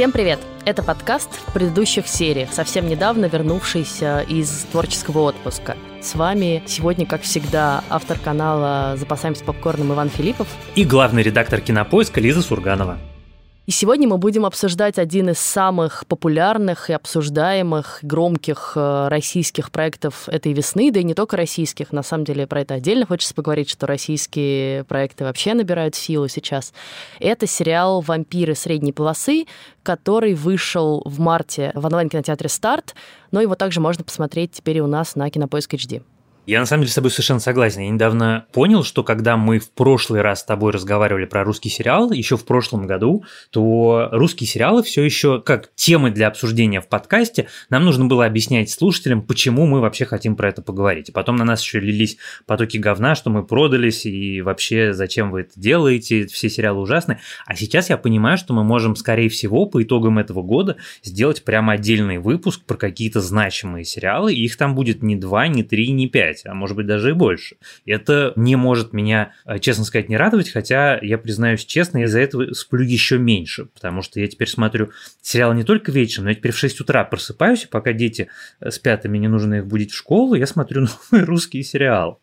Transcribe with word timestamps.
Всем 0.00 0.12
привет! 0.12 0.38
Это 0.64 0.82
подкаст 0.82 1.28
в 1.30 1.52
предыдущих 1.52 2.08
сериях, 2.08 2.54
совсем 2.54 2.88
недавно 2.88 3.26
вернувшийся 3.26 4.20
из 4.20 4.64
творческого 4.72 5.18
отпуска. 5.18 5.76
С 6.00 6.14
вами 6.14 6.62
сегодня, 6.64 7.04
как 7.04 7.20
всегда, 7.20 7.84
автор 7.90 8.18
канала 8.18 8.96
«Запасаемся 8.96 9.44
попкорном» 9.44 9.92
Иван 9.92 10.08
Филиппов 10.08 10.48
и 10.74 10.86
главный 10.86 11.22
редактор 11.22 11.60
«Кинопоиска» 11.60 12.18
Лиза 12.18 12.40
Сурганова. 12.40 12.96
И 13.70 13.72
сегодня 13.72 14.08
мы 14.08 14.18
будем 14.18 14.46
обсуждать 14.46 14.98
один 14.98 15.30
из 15.30 15.38
самых 15.38 16.04
популярных 16.08 16.90
и 16.90 16.92
обсуждаемых 16.92 18.00
громких 18.02 18.72
э, 18.74 19.06
российских 19.06 19.70
проектов 19.70 20.28
этой 20.28 20.52
весны, 20.52 20.90
да 20.90 20.98
и 20.98 21.04
не 21.04 21.14
только 21.14 21.36
российских. 21.36 21.92
На 21.92 22.02
самом 22.02 22.24
деле 22.24 22.48
про 22.48 22.62
это 22.62 22.74
отдельно 22.74 23.06
хочется 23.06 23.32
поговорить, 23.32 23.70
что 23.70 23.86
российские 23.86 24.82
проекты 24.82 25.22
вообще 25.22 25.54
набирают 25.54 25.94
силу 25.94 26.26
сейчас. 26.26 26.72
Это 27.20 27.46
сериал 27.46 28.00
«Вампиры 28.00 28.56
средней 28.56 28.92
полосы», 28.92 29.46
который 29.84 30.34
вышел 30.34 31.02
в 31.04 31.20
марте 31.20 31.70
в 31.76 31.86
онлайн-кинотеатре 31.86 32.48
«Старт», 32.48 32.96
но 33.30 33.40
его 33.40 33.54
также 33.54 33.78
можно 33.78 34.02
посмотреть 34.02 34.50
теперь 34.50 34.78
и 34.78 34.80
у 34.80 34.88
нас 34.88 35.14
на 35.14 35.30
Кинопоиск 35.30 35.74
HD. 35.74 36.02
Я 36.46 36.58
на 36.58 36.66
самом 36.66 36.82
деле 36.82 36.90
с 36.90 36.94
тобой 36.94 37.10
совершенно 37.10 37.38
согласен. 37.38 37.82
Я 37.82 37.90
недавно 37.90 38.46
понял, 38.52 38.82
что 38.82 39.04
когда 39.04 39.36
мы 39.36 39.58
в 39.58 39.70
прошлый 39.70 40.22
раз 40.22 40.40
с 40.40 40.44
тобой 40.44 40.72
разговаривали 40.72 41.26
про 41.26 41.44
русский 41.44 41.68
сериал, 41.68 42.10
еще 42.10 42.38
в 42.38 42.46
прошлом 42.46 42.86
году, 42.86 43.24
то 43.50 44.08
русские 44.10 44.48
сериалы 44.48 44.82
все 44.82 45.02
еще 45.02 45.42
как 45.42 45.70
темы 45.74 46.10
для 46.10 46.28
обсуждения 46.28 46.80
в 46.80 46.88
подкасте, 46.88 47.48
нам 47.68 47.84
нужно 47.84 48.06
было 48.06 48.24
объяснять 48.24 48.70
слушателям, 48.70 49.20
почему 49.20 49.66
мы 49.66 49.80
вообще 49.80 50.06
хотим 50.06 50.34
про 50.34 50.48
это 50.48 50.62
поговорить. 50.62 51.10
И 51.10 51.12
потом 51.12 51.36
на 51.36 51.44
нас 51.44 51.62
еще 51.62 51.78
лились 51.78 52.16
потоки 52.46 52.78
говна, 52.78 53.14
что 53.14 53.28
мы 53.28 53.44
продались, 53.44 54.06
и 54.06 54.40
вообще 54.40 54.94
зачем 54.94 55.30
вы 55.30 55.42
это 55.42 55.52
делаете, 55.56 56.26
все 56.26 56.48
сериалы 56.48 56.80
ужасны. 56.80 57.20
А 57.44 57.54
сейчас 57.54 57.90
я 57.90 57.98
понимаю, 57.98 58.38
что 58.38 58.54
мы 58.54 58.64
можем, 58.64 58.96
скорее 58.96 59.28
всего, 59.28 59.66
по 59.66 59.82
итогам 59.82 60.18
этого 60.18 60.42
года 60.42 60.76
сделать 61.02 61.44
прямо 61.44 61.74
отдельный 61.74 62.18
выпуск 62.18 62.62
про 62.64 62.78
какие-то 62.78 63.20
значимые 63.20 63.84
сериалы, 63.84 64.32
и 64.32 64.42
их 64.42 64.56
там 64.56 64.74
будет 64.74 65.02
не 65.02 65.16
два, 65.16 65.46
не 65.46 65.62
три, 65.62 65.90
не 65.92 66.08
пять 66.08 66.29
5, 66.30 66.46
а 66.46 66.54
может 66.54 66.76
быть 66.76 66.86
даже 66.86 67.10
и 67.10 67.12
больше. 67.12 67.56
Это 67.86 68.32
не 68.36 68.56
может 68.56 68.92
меня, 68.92 69.32
э, 69.46 69.58
честно 69.58 69.84
сказать, 69.84 70.08
не 70.08 70.16
радовать, 70.16 70.50
хотя 70.50 70.98
я 71.00 71.18
признаюсь 71.18 71.64
честно, 71.64 71.98
я 71.98 72.06
за 72.06 72.20
это 72.20 72.54
сплю 72.54 72.82
еще 72.82 73.18
меньше, 73.18 73.66
потому 73.66 74.02
что 74.02 74.20
я 74.20 74.28
теперь 74.28 74.48
смотрю 74.48 74.90
сериалы 75.22 75.54
не 75.54 75.64
только 75.64 75.92
вечером, 75.92 76.24
но 76.24 76.30
я 76.30 76.36
теперь 76.36 76.52
в 76.52 76.58
6 76.58 76.80
утра 76.80 77.04
просыпаюсь, 77.04 77.64
и 77.64 77.68
пока 77.68 77.92
дети 77.92 78.28
э, 78.60 78.70
спят, 78.70 79.04
и 79.04 79.08
мне 79.08 79.20
не 79.20 79.28
нужно 79.28 79.54
их 79.54 79.66
будить 79.66 79.92
в 79.92 79.96
школу, 79.96 80.34
я 80.34 80.46
смотрю 80.46 80.86
новые 81.10 81.24
русские 81.24 81.62
сериалы. 81.62 82.16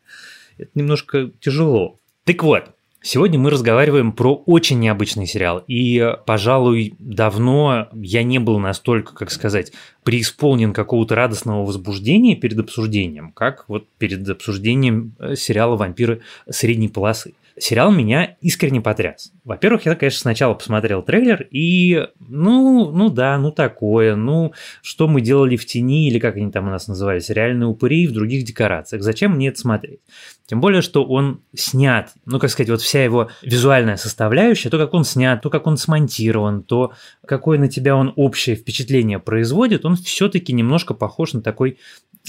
Это 0.58 0.72
немножко 0.74 1.32
тяжело. 1.40 2.00
Так 2.24 2.44
вот, 2.44 2.72
Сегодня 3.02 3.38
мы 3.38 3.52
разговариваем 3.52 4.12
про 4.12 4.36
очень 4.46 4.80
необычный 4.80 5.28
сериал. 5.28 5.64
И, 5.68 6.16
пожалуй, 6.26 6.96
давно 7.00 7.88
я 7.94 8.24
не 8.24 8.40
был 8.40 8.58
настолько, 8.60 9.14
как 9.14 9.30
сказать, 9.30 9.72
преисполнен 10.04 10.74
какого-то 10.74 11.14
радостного 11.16 11.64
возбуждения 11.64 12.36
перед 12.36 12.60
обсуждением, 12.60 13.32
как 13.32 13.66
вот 13.68 13.88
перед 13.98 14.28
обсуждением 14.28 15.14
э, 15.20 15.36
сериала 15.36 15.76
«Вампиры 15.76 16.22
средней 16.50 16.90
полосы». 16.90 17.34
Сериал 17.60 17.92
меня 17.92 18.38
искренне 18.42 18.82
потряс. 18.82 19.32
Во-первых, 19.44 19.86
я, 19.86 19.96
конечно, 19.96 20.20
сначала 20.20 20.54
посмотрел 20.54 21.02
трейлер 21.02 21.48
и, 21.50 22.08
ну, 22.20 22.92
ну 22.92 23.10
да, 23.10 23.38
ну 23.38 23.52
такое, 23.52 24.16
ну, 24.16 24.54
что 24.82 25.08
мы 25.08 25.22
делали 25.22 25.56
в 25.56 25.66
тени, 25.66 26.08
или 26.08 26.20
как 26.20 26.36
они 26.36 26.52
там 26.52 26.68
у 26.68 26.70
нас 26.70 26.88
назывались, 26.88 27.30
реальные 27.30 27.68
упыри 27.68 28.08
в 28.08 28.12
других 28.12 28.44
декорациях. 28.46 29.02
Зачем 29.02 29.34
мне 29.34 29.48
это 29.48 29.60
смотреть? 29.60 30.02
Тем 30.48 30.62
более, 30.62 30.82
что 30.82 31.04
он 31.04 31.42
снят, 31.54 32.14
ну, 32.26 32.40
как 32.40 32.50
сказать, 32.50 32.70
вот 32.70 32.82
вся 32.82 33.04
его 33.04 33.30
визуальная 33.42 33.98
составляющая, 33.98 34.70
то, 34.70 34.78
как 34.78 34.94
он 34.94 35.04
снят, 35.04 35.42
то, 35.42 35.50
как 35.50 35.68
он 35.68 35.76
смонтирован, 35.76 36.64
то, 36.64 36.94
какое 37.26 37.60
на 37.60 37.68
тебя 37.68 37.98
он 37.98 38.14
общее 38.16 38.56
впечатление 38.56 39.20
производит, 39.20 39.84
он 39.84 39.98
все-таки 39.98 40.54
немножко 40.54 40.94
похож 40.94 41.34
на 41.34 41.42
такой 41.42 41.80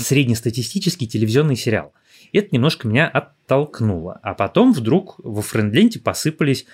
среднестатистический 0.03 1.07
телевизионный 1.07 1.57
сериал. 1.57 1.93
Это 2.33 2.49
немножко 2.53 2.89
меня 2.89 3.09
оттолкнуло. 3.09 4.21
А 4.23 4.35
потом 4.35 4.73
вдруг 4.73 5.15
во 5.19 5.41
френдленте 5.41 5.99
посыпались 5.99 6.67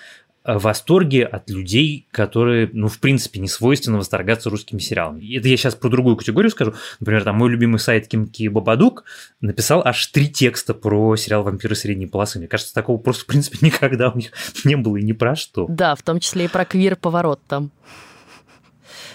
э, 0.43 0.57
восторги 0.57 1.19
от 1.19 1.49
людей, 1.49 2.07
которые, 2.11 2.69
ну, 2.73 2.87
в 2.87 2.99
принципе, 2.99 3.39
не 3.39 3.47
свойственно 3.47 3.97
восторгаться 3.97 4.49
русскими 4.49 4.79
сериалами. 4.79 5.37
Это 5.37 5.47
я 5.47 5.57
сейчас 5.57 5.75
про 5.75 5.89
другую 5.89 6.17
категорию 6.17 6.51
скажу. 6.51 6.73
Например, 6.99 7.23
там 7.23 7.37
мой 7.37 7.49
любимый 7.49 7.79
сайт 7.79 8.07
Кимки 8.07 8.47
Бабадук 8.47 9.05
написал 9.39 9.81
аж 9.85 10.05
три 10.07 10.29
текста 10.29 10.73
про 10.73 11.15
сериал 11.15 11.43
«Вампиры 11.43 11.75
средней 11.75 12.07
полосы». 12.07 12.39
Мне 12.39 12.47
кажется, 12.47 12.73
такого 12.73 12.97
просто, 12.97 13.23
в 13.23 13.27
принципе, 13.27 13.59
никогда 13.65 14.09
у 14.09 14.17
них 14.17 14.31
не 14.65 14.75
было 14.75 14.97
и 14.97 15.03
ни 15.03 15.13
про 15.13 15.35
что. 15.35 15.67
Да, 15.69 15.95
в 15.95 16.01
том 16.01 16.19
числе 16.19 16.45
и 16.45 16.49
про 16.49 16.65
квир-поворот 16.65 17.39
там. 17.47 17.71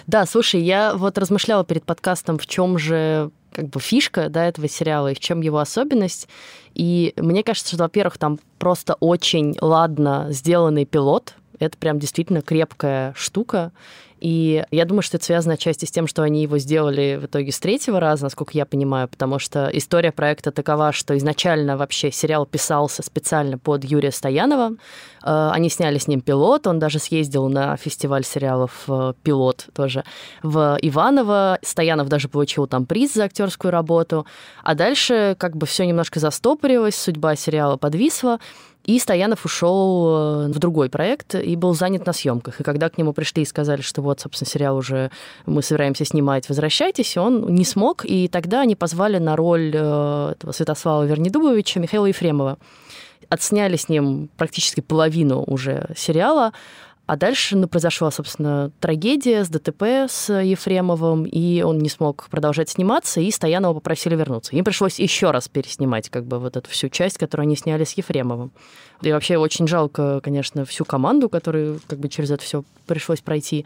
Да, 0.07 0.25
слушай, 0.25 0.61
я 0.61 0.95
вот 0.95 1.17
размышляла 1.17 1.63
перед 1.63 1.83
подкастом, 1.83 2.39
в 2.39 2.47
чем 2.47 2.77
же 2.77 3.31
как 3.51 3.69
бы 3.69 3.79
фишка 3.79 4.29
да, 4.29 4.45
этого 4.45 4.67
сериала 4.67 5.11
и 5.11 5.15
в 5.15 5.19
чем 5.19 5.41
его 5.41 5.59
особенность. 5.59 6.27
И 6.73 7.13
мне 7.17 7.43
кажется, 7.43 7.75
что, 7.75 7.83
во-первых, 7.83 8.17
там 8.17 8.39
просто 8.59 8.95
очень 8.99 9.57
ладно 9.61 10.27
сделанный 10.29 10.85
пилот. 10.85 11.35
Это 11.59 11.77
прям 11.77 11.99
действительно 11.99 12.41
крепкая 12.41 13.13
штука. 13.15 13.71
И 14.21 14.63
я 14.69 14.85
думаю, 14.85 15.01
что 15.01 15.17
это 15.17 15.25
связано 15.25 15.55
отчасти 15.55 15.85
с 15.85 15.91
тем, 15.91 16.05
что 16.05 16.21
они 16.21 16.43
его 16.43 16.59
сделали 16.59 17.19
в 17.19 17.25
итоге 17.25 17.51
с 17.51 17.59
третьего 17.59 17.99
раза, 17.99 18.25
насколько 18.25 18.51
я 18.53 18.65
понимаю, 18.67 19.07
потому 19.07 19.39
что 19.39 19.69
история 19.73 20.11
проекта 20.11 20.51
такова, 20.51 20.91
что 20.91 21.17
изначально 21.17 21.75
вообще 21.75 22.11
сериал 22.11 22.45
писался 22.45 23.01
специально 23.01 23.57
под 23.57 23.83
Юрия 23.83 24.11
Стоянова. 24.11 24.75
Э, 25.23 25.49
они 25.51 25.69
сняли 25.69 25.97
с 25.97 26.07
ним 26.07 26.21
пилот, 26.21 26.67
он 26.67 26.77
даже 26.77 26.99
съездил 26.99 27.49
на 27.49 27.75
фестиваль 27.77 28.23
сериалов 28.23 28.83
э, 28.87 29.13
«Пилот» 29.23 29.69
тоже 29.73 30.03
в 30.43 30.77
Иваново. 30.79 31.57
Стоянов 31.63 32.07
даже 32.07 32.29
получил 32.29 32.67
там 32.67 32.85
приз 32.85 33.15
за 33.15 33.23
актерскую 33.23 33.71
работу. 33.71 34.27
А 34.63 34.75
дальше 34.75 35.35
как 35.39 35.57
бы 35.57 35.65
все 35.65 35.87
немножко 35.87 36.19
застопорилось, 36.19 36.95
судьба 36.95 37.35
сериала 37.35 37.75
подвисла. 37.75 38.39
И 38.85 38.97
Стоянов 38.97 39.45
ушел 39.45 40.07
э, 40.07 40.47
в 40.47 40.57
другой 40.59 40.89
проект 40.89 41.35
и 41.35 41.55
был 41.55 41.75
занят 41.75 42.05
на 42.05 42.13
съемках. 42.13 42.59
И 42.59 42.63
когда 42.63 42.89
к 42.89 42.97
нему 42.97 43.13
пришли 43.13 43.43
и 43.43 43.45
сказали, 43.45 43.81
что 43.81 44.01
вот, 44.01 44.21
собственно, 44.21 44.49
сериал 44.49 44.77
уже 44.77 45.11
мы 45.45 45.61
собираемся 45.61 46.03
снимать, 46.03 46.49
возвращайтесь, 46.49 47.15
он 47.15 47.53
не 47.53 47.63
смог. 47.63 48.05
И 48.05 48.27
тогда 48.27 48.61
они 48.61 48.75
позвали 48.75 49.19
на 49.19 49.35
роль 49.35 49.71
э, 49.73 50.33
этого 50.35 50.51
Святослава 50.51 51.05
Вернедубовича 51.05 51.79
Михаила 51.79 52.07
Ефремова. 52.07 52.57
Отсняли 53.29 53.75
с 53.75 53.87
ним 53.87 54.29
практически 54.35 54.81
половину 54.81 55.43
уже 55.43 55.89
сериала, 55.95 56.51
а 57.05 57.17
дальше 57.17 57.57
ну, 57.57 57.67
произошла, 57.67 58.09
собственно, 58.11 58.71
трагедия 58.79 59.43
с 59.43 59.49
ДТП 59.49 59.83
с 60.07 60.31
Ефремовым, 60.31 61.25
и 61.25 61.61
он 61.61 61.79
не 61.79 61.89
смог 61.89 62.27
продолжать 62.29 62.69
сниматься, 62.69 63.19
и 63.19 63.29
Стоянова 63.31 63.73
попросили 63.73 64.15
вернуться. 64.15 64.55
Им 64.55 64.63
пришлось 64.63 64.99
еще 64.99 65.31
раз 65.31 65.47
переснимать 65.49 66.09
как 66.09 66.25
бы 66.25 66.39
вот 66.39 66.55
эту 66.55 66.69
всю 66.69 66.89
часть, 66.89 67.17
которую 67.17 67.43
они 67.45 67.55
сняли 67.55 67.83
с 67.83 67.93
Ефремовым. 67.93 68.51
И 69.01 69.11
вообще 69.11 69.37
очень 69.37 69.67
жалко, 69.67 70.21
конечно, 70.21 70.63
всю 70.63 70.85
команду, 70.85 71.27
которую 71.27 71.81
как 71.87 71.99
бы 71.99 72.07
через 72.07 72.31
это 72.31 72.43
все 72.43 72.63
пришлось 72.85 73.19
пройти. 73.19 73.65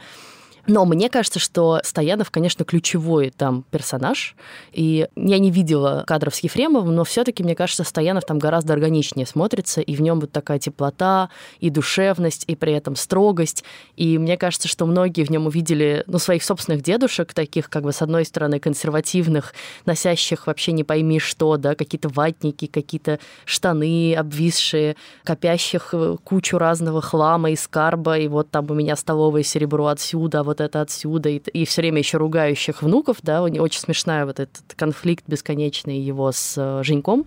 Но 0.68 0.86
мне 0.86 1.10
кажется, 1.10 1.40
что 1.40 1.80
Стоянов, 1.84 2.32
конечно, 2.32 2.66
ключевой 2.66 3.30
там 3.30 3.64
персонаж. 3.70 4.36
И 4.72 5.08
я 5.16 5.40
не 5.40 5.52
видела 5.52 6.04
кадров 6.08 6.36
с 6.36 6.40
Ефремовым, 6.40 6.96
но 6.96 7.04
все-таки, 7.04 7.44
мне 7.44 7.56
кажется, 7.56 7.84
Стоянов 7.84 8.26
там 8.26 8.40
гораздо 8.40 8.74
органичнее 8.74 9.26
смотрится, 9.26 9.82
и 9.82 9.96
в 9.96 10.02
нем 10.02 10.20
вот 10.20 10.32
такая 10.32 10.60
теплота, 10.60 11.30
и 11.60 11.70
душевность, 11.70 12.46
и 12.48 12.56
при 12.56 12.74
этом 12.74 12.96
строгость. 12.96 13.64
И 13.96 14.18
мне 14.18 14.38
кажется, 14.38 14.68
что 14.68 14.86
многие 14.86 15.24
в 15.24 15.30
нем 15.30 15.46
увидели 15.46 16.04
ну, 16.08 16.18
своих 16.18 16.44
собственных 16.44 16.82
дедушек, 16.82 17.34
таких, 17.34 17.70
как 17.70 17.84
бы, 17.84 17.92
с 17.92 18.02
одной 18.02 18.26
стороны, 18.26 18.60
консервативных, 18.60 19.54
носящих 19.86 20.48
вообще 20.48 20.72
не 20.72 20.84
пойми 20.84 21.20
что, 21.20 21.58
да, 21.58 21.76
какие-то 21.76 22.10
ватники, 22.10 22.66
какие-то 22.66 23.20
штаны 23.46 24.16
обвисшие, 24.16 24.96
копящих 25.24 25.90
э, 25.94 26.18
кучу 26.24 26.58
разного 26.58 27.02
хлама 27.02 27.52
и 27.52 27.56
скарба, 27.56 28.18
и 28.18 28.28
вот 28.28 28.50
там 28.50 28.70
у 28.70 28.74
меня 28.74 28.96
столовое 28.96 29.44
серебро 29.44 29.88
отсюда, 29.88 30.40
а 30.40 30.44
вот 30.44 30.55
вот 30.56 30.62
это 30.62 30.82
отсюда, 30.82 31.30
и, 31.30 31.38
и 31.38 31.66
все 31.66 31.82
время 31.82 32.00
еще 32.00 32.18
ругающих 32.18 32.82
внуков, 32.82 33.18
да, 33.22 33.44
у 33.44 33.48
него 33.48 33.66
очень 33.66 33.82
смешная 33.82 34.26
вот 34.26 34.40
этот 34.40 34.64
конфликт 34.76 35.26
бесконечный 35.28 36.00
его 36.00 36.32
с 36.32 36.56
э, 36.58 36.84
Женьком. 36.84 37.26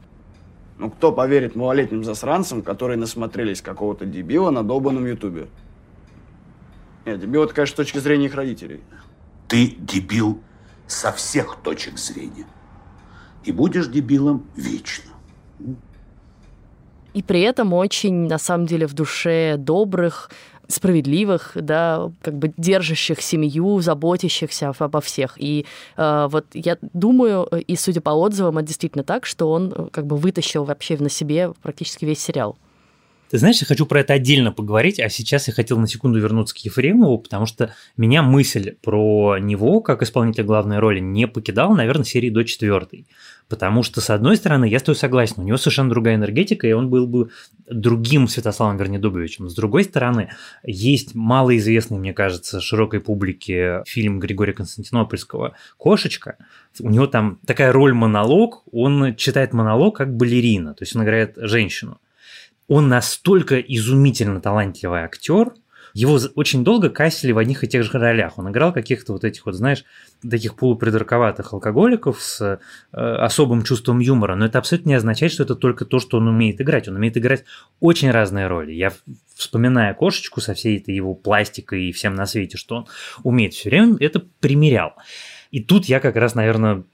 Ну 0.78 0.90
кто 0.90 1.12
поверит 1.12 1.56
малолетним 1.56 2.04
засранцам, 2.04 2.62
которые 2.62 2.96
насмотрелись 2.96 3.60
какого-то 3.60 4.06
дебила 4.06 4.50
на 4.50 4.62
долбанном 4.62 5.06
ютубе? 5.06 5.48
Нет, 7.04 7.20
дебил 7.20 7.44
это, 7.44 7.54
конечно, 7.54 7.74
с 7.74 7.76
точки 7.76 7.98
зрения 7.98 8.26
их 8.26 8.34
родителей. 8.34 8.80
Ты 9.48 9.74
дебил 9.78 10.40
со 10.86 11.12
всех 11.12 11.56
точек 11.62 11.98
зрения. 11.98 12.46
И 13.44 13.52
будешь 13.52 13.88
дебилом 13.88 14.46
вечно. 14.56 15.10
И 17.14 17.22
при 17.22 17.40
этом 17.40 17.72
очень, 17.72 18.28
на 18.28 18.38
самом 18.38 18.66
деле, 18.66 18.86
в 18.86 18.94
душе 18.94 19.56
добрых, 19.58 20.30
справедливых, 20.68 21.52
да, 21.54 22.12
как 22.22 22.34
бы 22.38 22.52
держащих 22.56 23.20
семью, 23.22 23.80
заботящихся 23.80 24.72
обо 24.78 25.00
всех. 25.00 25.34
И 25.38 25.64
э, 25.96 26.28
вот 26.30 26.46
я 26.52 26.76
думаю, 26.92 27.44
и 27.44 27.74
судя 27.76 28.00
по 28.00 28.10
отзывам, 28.10 28.58
это 28.58 28.68
действительно 28.68 29.02
так, 29.02 29.26
что 29.26 29.50
он 29.50 29.72
э, 29.74 29.88
как 29.90 30.06
бы 30.06 30.16
вытащил 30.16 30.64
вообще 30.64 30.98
на 30.98 31.08
себе 31.08 31.52
практически 31.62 32.04
весь 32.04 32.20
сериал. 32.20 32.56
Ты 33.30 33.38
знаешь, 33.38 33.60
я 33.60 33.66
хочу 33.66 33.84
про 33.84 34.00
это 34.00 34.14
отдельно 34.14 34.52
поговорить, 34.52 34.98
а 35.00 35.08
сейчас 35.10 35.48
я 35.48 35.54
хотел 35.54 35.78
на 35.78 35.86
секунду 35.86 36.18
вернуться 36.18 36.54
к 36.54 36.58
Ефремову, 36.58 37.18
потому 37.18 37.44
что 37.44 37.74
меня 37.96 38.22
мысль 38.22 38.74
про 38.80 39.36
него, 39.38 39.80
как 39.80 40.02
исполнителя 40.02 40.44
главной 40.44 40.78
роли, 40.78 41.00
не 41.00 41.26
покидала, 41.26 41.74
наверное, 41.74 42.04
серии 42.04 42.30
до 42.30 42.44
четвертой. 42.44 43.06
Потому 43.48 43.82
что, 43.82 44.02
с 44.02 44.10
одной 44.10 44.36
стороны, 44.36 44.66
я 44.66 44.78
с 44.78 44.82
тобой 44.82 44.96
согласен, 44.96 45.36
у 45.38 45.42
него 45.42 45.56
совершенно 45.56 45.88
другая 45.88 46.16
энергетика, 46.16 46.66
и 46.66 46.72
он 46.72 46.90
был 46.90 47.06
бы 47.06 47.30
другим 47.66 48.28
Святославом 48.28 48.76
Вернедубовичем. 48.76 49.48
С 49.48 49.54
другой 49.54 49.84
стороны, 49.84 50.30
есть 50.62 51.14
малоизвестный, 51.14 51.98
мне 51.98 52.12
кажется, 52.12 52.60
широкой 52.60 53.00
публике 53.00 53.82
фильм 53.86 54.20
Григория 54.20 54.52
Константинопольского 54.52 55.54
«Кошечка». 55.78 56.36
У 56.80 56.90
него 56.90 57.06
там 57.06 57.38
такая 57.46 57.72
роль 57.72 57.94
монолог, 57.94 58.64
он 58.70 59.16
читает 59.16 59.54
монолог 59.54 59.96
как 59.96 60.14
балерина, 60.14 60.74
то 60.74 60.82
есть 60.82 60.94
он 60.94 61.04
играет 61.04 61.34
женщину. 61.36 61.98
Он 62.68 62.88
настолько 62.88 63.58
изумительно 63.58 64.42
талантливый 64.42 65.00
актер, 65.00 65.54
его 65.98 66.18
очень 66.36 66.62
долго 66.62 66.90
кассили 66.90 67.32
в 67.32 67.38
одних 67.38 67.64
и 67.64 67.68
тех 67.68 67.82
же 67.82 67.98
ролях. 67.98 68.38
Он 68.38 68.50
играл 68.50 68.72
каких-то 68.72 69.12
вот 69.12 69.24
этих 69.24 69.46
вот, 69.46 69.54
знаешь, 69.56 69.84
таких 70.28 70.54
полупридурковатых 70.54 71.52
алкоголиков 71.52 72.22
с 72.22 72.40
э, 72.40 72.98
особым 73.00 73.64
чувством 73.64 73.98
юмора, 73.98 74.36
но 74.36 74.46
это 74.46 74.58
абсолютно 74.58 74.90
не 74.90 74.94
означает, 74.94 75.32
что 75.32 75.42
это 75.42 75.56
только 75.56 75.84
то, 75.84 75.98
что 75.98 76.18
он 76.18 76.28
умеет 76.28 76.60
играть. 76.60 76.86
Он 76.86 76.94
умеет 76.94 77.16
играть 77.16 77.44
очень 77.80 78.12
разные 78.12 78.46
роли. 78.46 78.72
Я 78.72 78.92
вспоминая 79.34 79.92
кошечку 79.94 80.40
со 80.40 80.54
всей 80.54 80.78
этой 80.78 80.94
его 80.94 81.14
пластикой 81.14 81.88
и 81.88 81.92
всем 81.92 82.14
на 82.14 82.26
свете, 82.26 82.58
что 82.58 82.76
он 82.76 82.86
умеет 83.24 83.54
все 83.54 83.68
время, 83.68 83.96
это 83.98 84.22
примерял. 84.40 84.94
И 85.50 85.60
тут 85.60 85.86
я 85.86 85.98
как 85.98 86.16
раз, 86.16 86.34
наверное, 86.34 86.84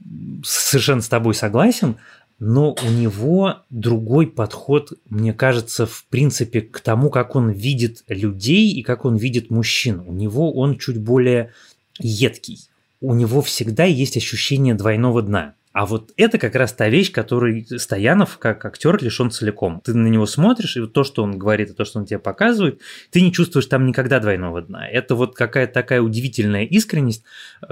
совершенно 0.44 1.02
с 1.02 1.08
тобой 1.08 1.34
согласен, 1.34 1.96
но 2.38 2.75
у 2.84 2.90
него 2.90 3.60
другой 3.70 4.26
подход, 4.26 4.92
мне 5.08 5.32
кажется, 5.32 5.86
в 5.86 6.04
принципе, 6.10 6.60
к 6.60 6.81
тому, 6.81 7.10
как 7.10 7.36
он 7.36 7.50
видит 7.50 8.04
людей 8.08 8.72
и 8.72 8.82
как 8.82 9.04
он 9.04 9.16
видит 9.16 9.50
мужчин. 9.50 10.02
У 10.06 10.12
него 10.12 10.52
он 10.52 10.78
чуть 10.78 10.98
более 11.00 11.52
едкий. 11.98 12.69
У 13.00 13.14
него 13.14 13.40
всегда 13.42 13.84
есть 13.84 14.16
ощущение 14.16 14.75
двойного 14.75 15.22
дна. 15.22 15.54
А 15.74 15.86
вот 15.86 16.12
это 16.16 16.38
как 16.38 16.54
раз 16.54 16.72
та 16.72 16.88
вещь, 16.88 17.10
которой 17.10 17.66
Стоянов 17.78 18.38
как 18.38 18.64
актер 18.64 19.02
лишен 19.02 19.32
целиком. 19.32 19.80
Ты 19.84 19.92
на 19.92 20.06
него 20.06 20.24
смотришь, 20.24 20.76
и 20.76 20.80
вот 20.80 20.92
то, 20.92 21.02
что 21.02 21.24
он 21.24 21.36
говорит, 21.36 21.70
и 21.70 21.72
то, 21.72 21.84
что 21.84 21.98
он 21.98 22.06
тебе 22.06 22.20
показывает, 22.20 22.80
ты 23.10 23.20
не 23.20 23.32
чувствуешь 23.32 23.66
там 23.66 23.84
никогда 23.84 24.20
двойного 24.20 24.62
дна. 24.62 24.88
Это 24.88 25.16
вот 25.16 25.34
какая-то 25.34 25.74
такая 25.74 26.00
удивительная 26.00 26.62
искренность, 26.62 27.24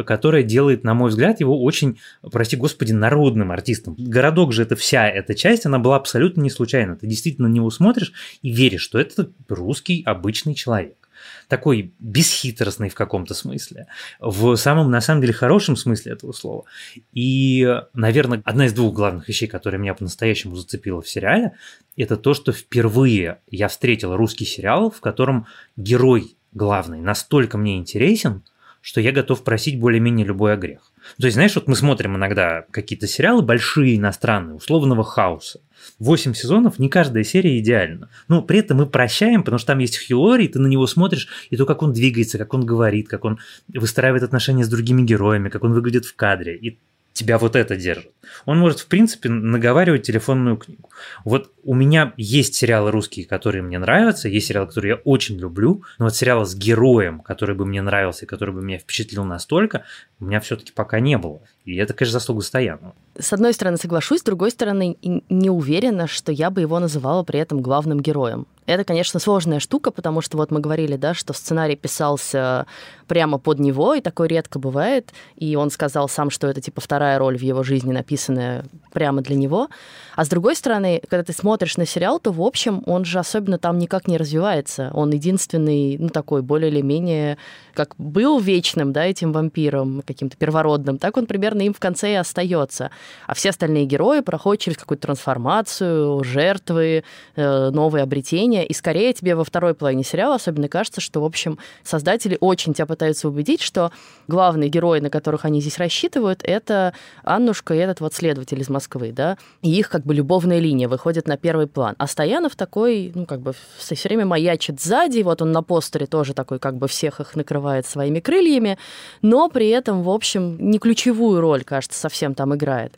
которая 0.04 0.42
делает, 0.42 0.82
на 0.82 0.94
мой 0.94 1.10
взгляд, 1.10 1.38
его 1.38 1.62
очень, 1.62 2.00
прости 2.32 2.56
господи, 2.56 2.92
народным 2.92 3.52
артистом. 3.52 3.94
Городок 3.96 4.52
же 4.52 4.64
это 4.64 4.74
вся 4.74 5.08
эта 5.08 5.36
часть, 5.36 5.64
она 5.64 5.78
была 5.78 5.94
абсолютно 5.94 6.40
не 6.40 6.50
случайна. 6.50 6.96
Ты 6.96 7.06
действительно 7.06 7.46
на 7.46 7.52
него 7.52 7.70
смотришь 7.70 8.12
и 8.42 8.50
веришь, 8.50 8.82
что 8.82 8.98
это 8.98 9.30
русский 9.48 10.02
обычный 10.04 10.54
человек 10.54 11.01
такой 11.48 11.92
бесхитростный 11.98 12.88
в 12.88 12.94
каком-то 12.94 13.34
смысле, 13.34 13.86
в 14.20 14.56
самом, 14.56 14.90
на 14.90 15.00
самом 15.00 15.20
деле, 15.20 15.32
хорошем 15.32 15.76
смысле 15.76 16.12
этого 16.12 16.32
слова. 16.32 16.64
И, 17.12 17.80
наверное, 17.94 18.42
одна 18.44 18.66
из 18.66 18.72
двух 18.72 18.94
главных 18.94 19.28
вещей, 19.28 19.46
которая 19.46 19.80
меня 19.80 19.94
по-настоящему 19.94 20.56
зацепила 20.56 21.02
в 21.02 21.08
сериале, 21.08 21.52
это 21.96 22.16
то, 22.16 22.34
что 22.34 22.52
впервые 22.52 23.38
я 23.50 23.68
встретил 23.68 24.16
русский 24.16 24.44
сериал, 24.44 24.90
в 24.90 25.00
котором 25.00 25.46
герой 25.76 26.36
главный 26.52 27.00
настолько 27.00 27.58
мне 27.58 27.76
интересен, 27.76 28.42
что 28.82 29.00
я 29.00 29.12
готов 29.12 29.44
просить 29.44 29.78
более-менее 29.78 30.26
любой 30.26 30.52
огрех. 30.52 30.92
То 31.18 31.26
есть, 31.26 31.34
знаешь, 31.34 31.54
вот 31.54 31.68
мы 31.68 31.76
смотрим 31.76 32.16
иногда 32.16 32.64
какие-то 32.70 33.06
сериалы 33.06 33.40
большие, 33.40 33.96
иностранные, 33.96 34.56
условного 34.56 35.04
хаоса. 35.04 35.60
Восемь 35.98 36.34
сезонов, 36.34 36.78
не 36.78 36.88
каждая 36.88 37.24
серия 37.24 37.58
идеальна. 37.58 38.10
Но 38.28 38.42
при 38.42 38.58
этом 38.58 38.78
мы 38.78 38.86
прощаем, 38.86 39.42
потому 39.42 39.58
что 39.58 39.68
там 39.68 39.78
есть 39.78 40.04
Хью 40.04 40.20
Лори, 40.20 40.48
ты 40.48 40.58
на 40.58 40.66
него 40.66 40.86
смотришь, 40.86 41.28
и 41.50 41.56
то, 41.56 41.64
как 41.64 41.82
он 41.82 41.92
двигается, 41.92 42.38
как 42.38 42.54
он 42.54 42.66
говорит, 42.66 43.08
как 43.08 43.24
он 43.24 43.38
выстраивает 43.72 44.24
отношения 44.24 44.64
с 44.64 44.68
другими 44.68 45.02
героями, 45.02 45.48
как 45.48 45.64
он 45.64 45.72
выглядит 45.72 46.04
в 46.04 46.14
кадре. 46.14 46.56
И 46.56 46.78
тебя 47.12 47.38
вот 47.38 47.56
это 47.56 47.76
держит. 47.76 48.12
Он 48.46 48.58
может, 48.58 48.80
в 48.80 48.86
принципе, 48.86 49.28
наговаривать 49.28 50.02
телефонную 50.02 50.56
книгу. 50.56 50.90
Вот 51.24 51.50
у 51.64 51.74
меня 51.74 52.12
есть 52.16 52.54
сериалы 52.54 52.90
русские, 52.90 53.26
которые 53.26 53.62
мне 53.62 53.78
нравятся, 53.78 54.28
есть 54.28 54.48
сериалы, 54.48 54.68
которые 54.68 54.94
я 54.94 54.96
очень 55.04 55.38
люблю, 55.38 55.82
но 55.98 56.06
вот 56.06 56.16
сериала 56.16 56.44
с 56.44 56.54
героем, 56.54 57.20
который 57.20 57.54
бы 57.54 57.64
мне 57.66 57.82
нравился 57.82 58.24
и 58.24 58.28
который 58.28 58.54
бы 58.54 58.62
меня 58.62 58.78
впечатлил 58.78 59.24
настолько, 59.24 59.84
у 60.20 60.24
меня 60.24 60.40
все-таки 60.40 60.72
пока 60.72 61.00
не 61.00 61.18
было. 61.18 61.40
И 61.64 61.76
это, 61.76 61.94
конечно, 61.94 62.18
заслуга 62.18 62.42
Стоянова. 62.42 62.94
С 63.18 63.32
одной 63.32 63.52
стороны, 63.52 63.76
соглашусь, 63.76 64.20
с 64.20 64.24
другой 64.24 64.50
стороны, 64.50 64.96
не 65.02 65.50
уверена, 65.50 66.08
что 66.08 66.32
я 66.32 66.50
бы 66.50 66.60
его 66.60 66.78
называла 66.80 67.22
при 67.22 67.38
этом 67.38 67.60
главным 67.60 68.00
героем. 68.00 68.46
Это, 68.66 68.84
конечно, 68.84 69.20
сложная 69.20 69.58
штука, 69.58 69.90
потому 69.90 70.20
что 70.20 70.36
вот 70.36 70.50
мы 70.50 70.60
говорили, 70.60 70.96
да, 70.96 71.14
что 71.14 71.32
сценарий 71.32 71.76
писался 71.76 72.66
прямо 73.06 73.38
под 73.38 73.58
него, 73.58 73.94
и 73.94 74.00
такое 74.00 74.28
редко 74.28 74.58
бывает. 74.58 75.12
И 75.36 75.56
он 75.56 75.70
сказал 75.70 76.08
сам, 76.08 76.30
что 76.30 76.46
это 76.46 76.60
типа 76.60 76.80
вторая 76.80 77.18
роль 77.18 77.36
в 77.36 77.42
его 77.42 77.62
жизни, 77.62 77.92
написанная 78.12 78.64
прямо 78.92 79.22
для 79.22 79.36
него. 79.36 79.68
А 80.14 80.24
с 80.24 80.28
другой 80.28 80.54
стороны, 80.54 81.00
когда 81.08 81.24
ты 81.24 81.32
смотришь 81.32 81.78
на 81.78 81.86
сериал, 81.86 82.20
то, 82.20 82.30
в 82.30 82.42
общем, 82.42 82.82
он 82.86 83.04
же 83.04 83.18
особенно 83.18 83.58
там 83.58 83.78
никак 83.78 84.08
не 84.08 84.18
развивается. 84.18 84.90
Он 84.92 85.10
единственный, 85.10 85.96
ну, 85.98 86.08
такой 86.10 86.42
более 86.42 86.70
или 86.70 86.82
менее, 86.82 87.38
как 87.74 87.94
был 87.98 88.38
вечным, 88.38 88.92
да, 88.92 89.04
этим 89.04 89.32
вампиром, 89.32 90.02
каким-то 90.06 90.36
первородным, 90.36 90.98
так 90.98 91.16
он 91.16 91.26
примерно 91.26 91.62
им 91.62 91.74
в 91.74 91.80
конце 91.80 92.12
и 92.12 92.16
остается. 92.16 92.90
А 93.26 93.34
все 93.34 93.50
остальные 93.50 93.86
герои 93.86 94.20
проходят 94.20 94.62
через 94.62 94.78
какую-то 94.78 95.02
трансформацию, 95.02 96.22
жертвы, 96.24 97.04
э, 97.36 97.70
новые 97.70 98.02
обретения. 98.02 98.64
И 98.66 98.72
скорее 98.74 99.12
тебе 99.12 99.34
во 99.34 99.44
второй 99.44 99.74
половине 99.74 100.04
сериала 100.04 100.36
особенно 100.36 100.68
кажется, 100.68 101.00
что, 101.00 101.20
в 101.20 101.24
общем, 101.24 101.58
создатели 101.82 102.36
очень 102.40 102.74
тебя 102.74 102.86
пытаются 102.86 103.28
убедить, 103.28 103.62
что 103.62 103.92
главные 104.28 104.68
герои, 104.68 105.00
на 105.00 105.10
которых 105.10 105.44
они 105.44 105.60
здесь 105.60 105.78
рассчитывают, 105.78 106.40
это 106.42 106.92
Аннушка 107.24 107.74
и 107.74 107.78
этот 107.78 108.00
вот 108.00 108.14
следователь 108.14 108.60
из 108.60 108.68
Москвы, 108.68 109.12
да, 109.12 109.38
и 109.62 109.70
их 109.70 109.88
как 109.88 110.04
бы 110.04 110.14
любовная 110.14 110.58
линия 110.58 110.88
выходит 110.88 111.26
на 111.26 111.36
первый 111.36 111.66
план. 111.66 111.94
А 111.98 112.06
Стоянов 112.06 112.56
такой, 112.56 113.12
ну, 113.14 113.26
как 113.26 113.40
бы 113.40 113.54
все 113.78 113.96
время 114.08 114.26
маячит 114.26 114.80
сзади, 114.80 115.22
вот 115.22 115.42
он 115.42 115.52
на 115.52 115.62
постере 115.62 116.06
тоже 116.06 116.34
такой, 116.34 116.58
как 116.58 116.76
бы 116.76 116.88
всех 116.88 117.20
их 117.20 117.34
накрывает 117.36 117.61
своими 117.86 118.20
крыльями, 118.20 118.78
но 119.22 119.48
при 119.48 119.68
этом, 119.68 120.02
в 120.02 120.10
общем, 120.10 120.56
не 120.58 120.78
ключевую 120.78 121.40
роль, 121.40 121.64
кажется, 121.64 121.98
совсем 121.98 122.34
там 122.34 122.54
играет. 122.54 122.94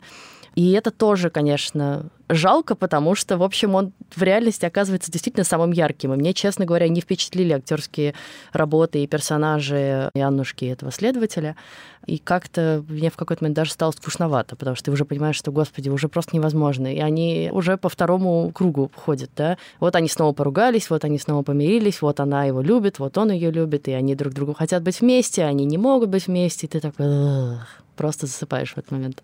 И 0.55 0.71
это 0.71 0.89
тоже, 0.89 1.29
конечно, 1.29 2.05
жалко, 2.29 2.75
потому 2.75 3.13
что, 3.13 3.37
в 3.37 3.43
общем, 3.43 3.75
он 3.75 3.91
в 4.15 4.23
реальности 4.23 4.65
оказывается 4.65 5.11
действительно 5.11 5.43
самым 5.43 5.71
ярким. 5.71 6.13
И 6.13 6.17
мне, 6.17 6.33
честно 6.33 6.65
говоря, 6.65 6.87
не 6.87 7.01
впечатлили 7.01 7.51
актерские 7.51 8.13
работы 8.53 9.03
и 9.03 9.07
персонажи 9.07 10.09
и 10.13 10.19
Аннушки 10.19 10.63
этого 10.65 10.93
следователя. 10.93 11.57
И 12.05 12.17
как-то 12.17 12.85
мне 12.87 13.09
в 13.09 13.17
какой-то 13.17 13.43
момент 13.43 13.57
даже 13.57 13.71
стало 13.71 13.91
скучновато, 13.91 14.55
потому 14.55 14.75
что 14.75 14.85
ты 14.85 14.91
уже 14.91 15.03
понимаешь, 15.03 15.35
что, 15.35 15.51
господи, 15.51 15.89
уже 15.89 16.07
просто 16.07 16.35
невозможно. 16.37 16.93
И 16.93 16.99
они 16.99 17.49
уже 17.51 17.75
по 17.75 17.89
второму 17.89 18.49
кругу 18.53 18.89
ходят, 18.95 19.31
да. 19.35 19.57
Вот 19.81 19.95
они 19.97 20.07
снова 20.07 20.31
поругались, 20.31 20.89
вот 20.89 21.03
они 21.03 21.19
снова 21.19 21.43
помирились, 21.43 22.01
вот 22.01 22.21
она 22.21 22.45
его 22.45 22.61
любит, 22.61 22.99
вот 22.99 23.17
он 23.17 23.31
ее 23.31 23.51
любит, 23.51 23.89
и 23.89 23.91
они 23.91 24.15
друг 24.15 24.33
другу 24.33 24.53
хотят 24.53 24.83
быть 24.83 25.01
вместе, 25.01 25.43
а 25.43 25.47
они 25.47 25.65
не 25.65 25.77
могут 25.77 26.09
быть 26.09 26.27
вместе, 26.27 26.67
и 26.67 26.69
ты 26.69 26.79
такой 26.79 27.57
просто 27.97 28.25
засыпаешь 28.25 28.73
в 28.73 28.77
этот 28.77 28.91
момент. 28.91 29.21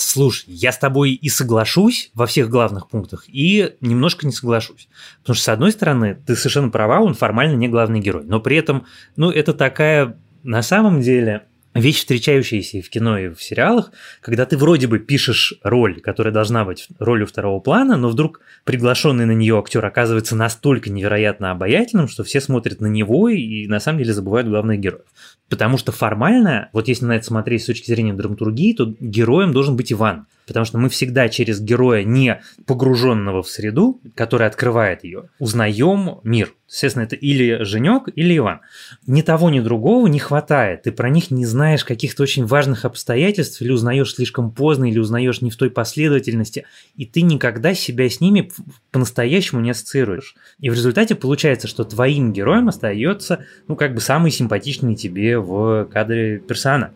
Слушай, 0.00 0.46
я 0.48 0.72
с 0.72 0.78
тобой 0.78 1.12
и 1.12 1.28
соглашусь 1.28 2.10
во 2.14 2.26
всех 2.26 2.48
главных 2.48 2.88
пунктах, 2.88 3.24
и 3.28 3.74
немножко 3.82 4.26
не 4.26 4.32
соглашусь. 4.32 4.88
Потому 5.20 5.34
что, 5.34 5.44
с 5.44 5.48
одной 5.50 5.72
стороны, 5.72 6.18
ты 6.26 6.36
совершенно 6.36 6.70
права, 6.70 7.00
он 7.00 7.12
формально 7.12 7.56
не 7.56 7.68
главный 7.68 8.00
герой. 8.00 8.24
Но 8.24 8.40
при 8.40 8.56
этом, 8.56 8.86
ну, 9.16 9.30
это 9.30 9.52
такая, 9.52 10.16
на 10.42 10.62
самом 10.62 11.02
деле, 11.02 11.42
вещь, 11.74 11.98
встречающаяся 11.98 12.78
и 12.78 12.80
в 12.80 12.88
кино, 12.88 13.18
и 13.18 13.28
в 13.28 13.42
сериалах, 13.42 13.92
когда 14.22 14.46
ты 14.46 14.56
вроде 14.56 14.86
бы 14.86 15.00
пишешь 15.00 15.54
роль, 15.62 16.00
которая 16.00 16.32
должна 16.32 16.64
быть 16.64 16.88
ролью 16.98 17.26
второго 17.26 17.60
плана, 17.60 17.98
но 17.98 18.08
вдруг 18.08 18.40
приглашенный 18.64 19.26
на 19.26 19.32
нее 19.32 19.58
актер 19.58 19.84
оказывается 19.84 20.34
настолько 20.34 20.90
невероятно 20.90 21.50
обаятельным, 21.50 22.08
что 22.08 22.24
все 22.24 22.40
смотрят 22.40 22.80
на 22.80 22.86
него 22.86 23.28
и 23.28 23.66
на 23.66 23.80
самом 23.80 23.98
деле 23.98 24.14
забывают 24.14 24.48
главных 24.48 24.80
героев. 24.80 25.04
Потому 25.50 25.76
что 25.76 25.90
формально, 25.90 26.70
вот 26.72 26.86
если 26.88 27.04
на 27.04 27.16
это 27.16 27.26
смотреть 27.26 27.64
с 27.64 27.66
точки 27.66 27.88
зрения 27.88 28.14
драматургии, 28.14 28.72
то 28.72 28.94
героем 29.00 29.52
должен 29.52 29.76
быть 29.76 29.92
Иван. 29.92 30.26
Потому 30.50 30.66
что 30.66 30.78
мы 30.78 30.88
всегда 30.88 31.28
через 31.28 31.60
героя, 31.60 32.02
не 32.02 32.40
погруженного 32.66 33.44
в 33.44 33.48
среду, 33.48 34.00
который 34.16 34.48
открывает 34.48 35.04
ее, 35.04 35.28
узнаем 35.38 36.18
мир. 36.24 36.52
Естественно, 36.68 37.04
это 37.04 37.14
или 37.14 37.62
Женек, 37.62 38.08
или 38.16 38.36
Иван. 38.36 38.62
Ни 39.06 39.22
того, 39.22 39.48
ни 39.48 39.60
другого 39.60 40.08
не 40.08 40.18
хватает. 40.18 40.82
Ты 40.82 40.90
про 40.90 41.08
них 41.08 41.30
не 41.30 41.46
знаешь 41.46 41.84
каких-то 41.84 42.24
очень 42.24 42.46
важных 42.46 42.84
обстоятельств, 42.84 43.62
или 43.62 43.70
узнаешь 43.70 44.12
слишком 44.12 44.50
поздно, 44.50 44.90
или 44.90 44.98
узнаешь 44.98 45.40
не 45.40 45.52
в 45.52 45.56
той 45.56 45.70
последовательности, 45.70 46.64
и 46.96 47.06
ты 47.06 47.22
никогда 47.22 47.74
себя 47.74 48.08
с 48.08 48.20
ними 48.20 48.50
по-настоящему 48.90 49.60
не 49.60 49.70
ассоциируешь. 49.70 50.34
И 50.58 50.68
в 50.68 50.74
результате 50.74 51.14
получается, 51.14 51.68
что 51.68 51.84
твоим 51.84 52.32
героем 52.32 52.68
остается, 52.68 53.44
ну, 53.68 53.76
как 53.76 53.94
бы 53.94 54.00
самый 54.00 54.32
симпатичный 54.32 54.96
тебе 54.96 55.38
в 55.38 55.84
кадре 55.92 56.38
персонаж. 56.38 56.90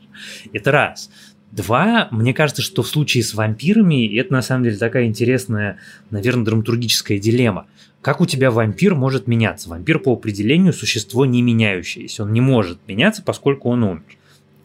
Это 0.53 0.73
раз. 0.73 1.09
Два, 1.55 2.09
мне 2.11 2.35
кажется, 2.35 2.63
что 2.63 2.83
в 2.83 2.89
случае 2.89 3.23
с 3.23 3.33
вампирами 3.33 4.19
это 4.19 4.33
на 4.33 4.43
самом 4.43 4.65
деле 4.65 4.77
такая 4.77 5.05
интересная, 5.07 5.79
наверное, 6.11 6.45
драматургическая 6.45 7.21
дилемма. 7.21 7.67
Как 8.03 8.21
у 8.21 8.27
тебя 8.27 8.51
вампир 8.51 8.97
может 8.97 9.29
меняться? 9.29 9.69
Вампир 9.69 10.01
по 10.01 10.13
определению 10.13 10.73
существо 10.73 11.25
не 11.27 11.43
меняющееся. 11.43 12.25
Он 12.25 12.33
не 12.33 12.41
может 12.41 12.79
меняться, 12.89 13.23
поскольку 13.23 13.71
он 13.71 13.85
умер. 13.85 14.03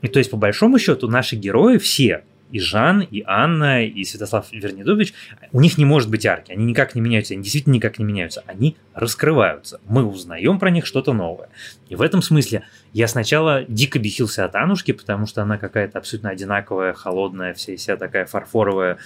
И 0.02 0.08
то 0.08 0.18
есть, 0.18 0.32
по 0.32 0.38
большому 0.38 0.80
счету, 0.80 1.08
наши 1.08 1.36
герои 1.36 1.78
все, 1.78 2.24
и 2.52 2.60
Жан, 2.60 3.02
и 3.02 3.24
Анна, 3.26 3.86
и 3.86 4.04
Святослав 4.04 4.52
Вернедович, 4.52 5.14
у 5.52 5.62
них 5.62 5.78
не 5.78 5.86
может 5.86 6.10
быть 6.10 6.26
арки, 6.26 6.52
они 6.52 6.66
никак 6.66 6.96
не 6.96 7.02
меняются, 7.02 7.34
они 7.34 7.44
действительно 7.44 7.74
никак 7.74 8.00
не 8.00 8.06
меняются, 8.06 8.44
они 8.48 8.78
раскрываются, 8.94 9.80
мы 9.88 10.04
узнаем 10.04 10.60
про 10.60 10.70
них 10.70 10.86
что-то 10.86 11.14
новое. 11.14 11.50
И 11.88 11.96
в 11.96 12.02
этом 12.02 12.22
смысле 12.22 12.64
я 12.94 13.08
сначала 13.08 13.64
дико 13.64 14.00
бесился 14.00 14.46
от 14.46 14.56
Анушки, 14.56 14.92
потому 14.92 15.26
что 15.26 15.42
она 15.42 15.58
какая-то 15.58 16.00
абсолютно 16.00 16.30
одинаковая, 16.30 16.94
холодная, 16.94 17.54
вся 17.54 17.76
вся 17.76 17.98
такая 17.98 18.26
фарфоровая 18.26 18.98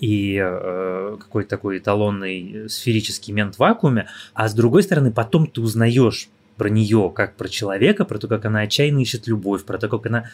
и 0.00 0.38
э, 0.40 1.16
какой-то 1.18 1.50
такой 1.50 1.78
эталонный 1.78 2.68
сферический 2.68 3.32
мент 3.32 3.56
в 3.56 3.58
вакууме, 3.58 4.08
а 4.34 4.48
с 4.48 4.54
другой 4.54 4.82
стороны 4.82 5.12
потом 5.12 5.46
ты 5.46 5.60
узнаешь 5.60 6.28
про 6.60 6.68
нее, 6.68 7.10
как 7.14 7.36
про 7.36 7.48
человека, 7.48 8.04
про 8.04 8.18
то, 8.18 8.28
как 8.28 8.44
она 8.44 8.60
отчаянно 8.60 8.98
ищет 8.98 9.26
любовь, 9.26 9.64
про 9.64 9.78
то, 9.78 9.88
как 9.88 10.04
она 10.04 10.24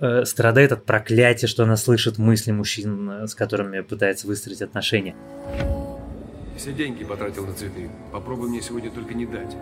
э, 0.00 0.24
страдает 0.24 0.72
от 0.72 0.84
проклятия, 0.84 1.46
что 1.46 1.62
она 1.62 1.76
слышит 1.76 2.18
мысли 2.18 2.50
мужчин, 2.50 3.08
э, 3.08 3.26
с 3.28 3.36
которыми 3.36 3.82
пытается 3.82 4.26
выстроить 4.26 4.62
отношения. 4.62 5.14
Все 6.56 6.72
деньги 6.72 7.04
потратил 7.04 7.46
на 7.46 7.54
цветы. 7.54 7.88
Попробуй 8.10 8.48
мне 8.48 8.60
сегодня 8.62 8.90
только 8.90 9.14
не 9.14 9.26
дать. 9.26 9.56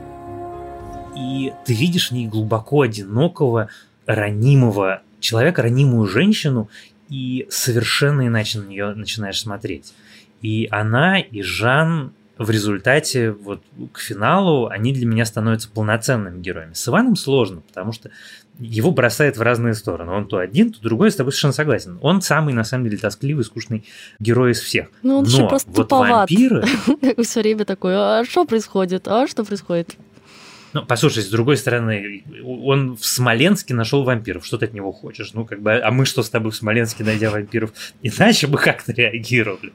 И 1.15 1.53
ты 1.67 1.75
видишь 1.75 2.09
в 2.09 2.15
ней 2.15 2.27
глубоко 2.27 2.81
одинокого, 2.81 3.69
ранимого 4.07 5.03
человека, 5.21 5.61
ранимую 5.61 6.09
женщину, 6.09 6.71
и 7.11 7.47
совершенно 7.51 8.27
иначе 8.27 8.61
на 8.61 8.65
нее 8.65 8.95
начинаешь 8.95 9.41
смотреть. 9.41 9.93
И 10.41 10.69
она, 10.71 11.21
и 11.21 11.43
Жан 11.43 12.15
в 12.39 12.51
результате 12.51 13.31
вот 13.31 13.63
к 13.93 14.01
финалу 14.01 14.67
они 14.67 14.93
для 14.93 15.07
меня 15.07 15.25
становятся 15.25 15.71
полноценными 15.71 16.41
героями. 16.41 16.73
С 16.73 16.89
Иваном 16.89 17.17
сложно, 17.17 17.61
потому 17.61 17.93
что 17.93 18.11
его 18.59 18.91
бросает 18.91 19.37
в 19.37 19.43
разные 19.43 19.75
стороны. 19.75 20.13
Он 20.13 20.27
то 20.27 20.39
один, 20.39 20.73
то 20.73 20.81
другой, 20.81 21.11
с 21.11 21.17
тобой 21.17 21.33
совершенно 21.33 21.53
согласен. 21.53 21.99
Он 22.03 22.23
самый, 22.23 22.55
на 22.55 22.65
самом 22.65 22.85
деле, 22.85 22.99
тоскливый, 22.99 23.45
скучный 23.45 23.85
герой 24.19 24.53
из 24.53 24.61
всех. 24.61 24.89
Ну, 25.03 25.19
он 25.19 25.25
Но 25.25 25.31
еще 25.31 25.49
просто 25.49 25.71
вот 25.71 25.89
туповат. 25.89 26.31
вампиры... 26.31 26.65
Все 27.23 27.41
время 27.41 27.65
такой, 27.65 27.95
а 27.97 28.25
что 28.25 28.45
происходит? 28.45 29.09
А 29.09 29.27
что 29.27 29.45
происходит? 29.45 29.97
Ну, 30.73 30.85
послушай, 30.85 31.23
с 31.23 31.29
другой 31.29 31.57
стороны, 31.57 32.25
он 32.45 32.97
в 32.97 33.07
Смоленске 33.07 33.75
нашел 33.75 34.03
вампиров. 34.03 34.45
Что 34.45 34.59
ты 34.59 34.67
от 34.67 34.73
него 34.73 34.91
хочешь? 34.91 35.33
Ну, 35.33 35.45
как 35.45 35.63
бы, 35.63 35.75
а 35.79 35.91
мы 35.93 36.05
что 36.05 36.25
с 36.25 36.31
тобой 36.31 36.51
в 36.51 36.57
Смоленске, 36.57 37.05
найдя 37.05 37.31
вампиров, 37.31 37.73
иначе 38.03 38.49
бы 38.49 38.59
как-то 38.59 38.93
реагировали? 38.93 39.73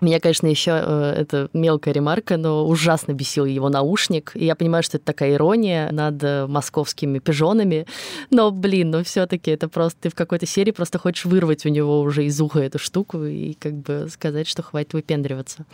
Меня, 0.00 0.20
конечно, 0.20 0.46
еще 0.46 0.70
э, 0.72 1.14
это 1.16 1.48
мелкая 1.52 1.92
ремарка, 1.92 2.36
но 2.36 2.66
ужасно 2.66 3.12
бесил 3.12 3.44
его 3.44 3.68
наушник. 3.68 4.32
И 4.34 4.44
я 4.44 4.54
понимаю, 4.54 4.82
что 4.82 4.96
это 4.96 5.06
такая 5.06 5.34
ирония 5.34 5.90
над 5.90 6.22
э, 6.22 6.46
московскими 6.46 7.18
пижонами. 7.18 7.86
Но, 8.30 8.50
блин, 8.50 8.90
ну 8.90 9.02
все-таки 9.02 9.50
это 9.50 9.68
просто 9.68 10.02
ты 10.02 10.08
в 10.10 10.14
какой-то 10.14 10.46
серии 10.46 10.70
просто 10.70 10.98
хочешь 10.98 11.24
вырвать 11.24 11.66
у 11.66 11.68
него 11.68 12.00
уже 12.00 12.24
из 12.24 12.40
уха 12.40 12.60
эту 12.60 12.78
штуку 12.78 13.24
и 13.24 13.54
как 13.54 13.74
бы 13.74 14.06
сказать, 14.10 14.46
что 14.46 14.62
хватит 14.62 14.92
выпендриваться. 14.92 15.66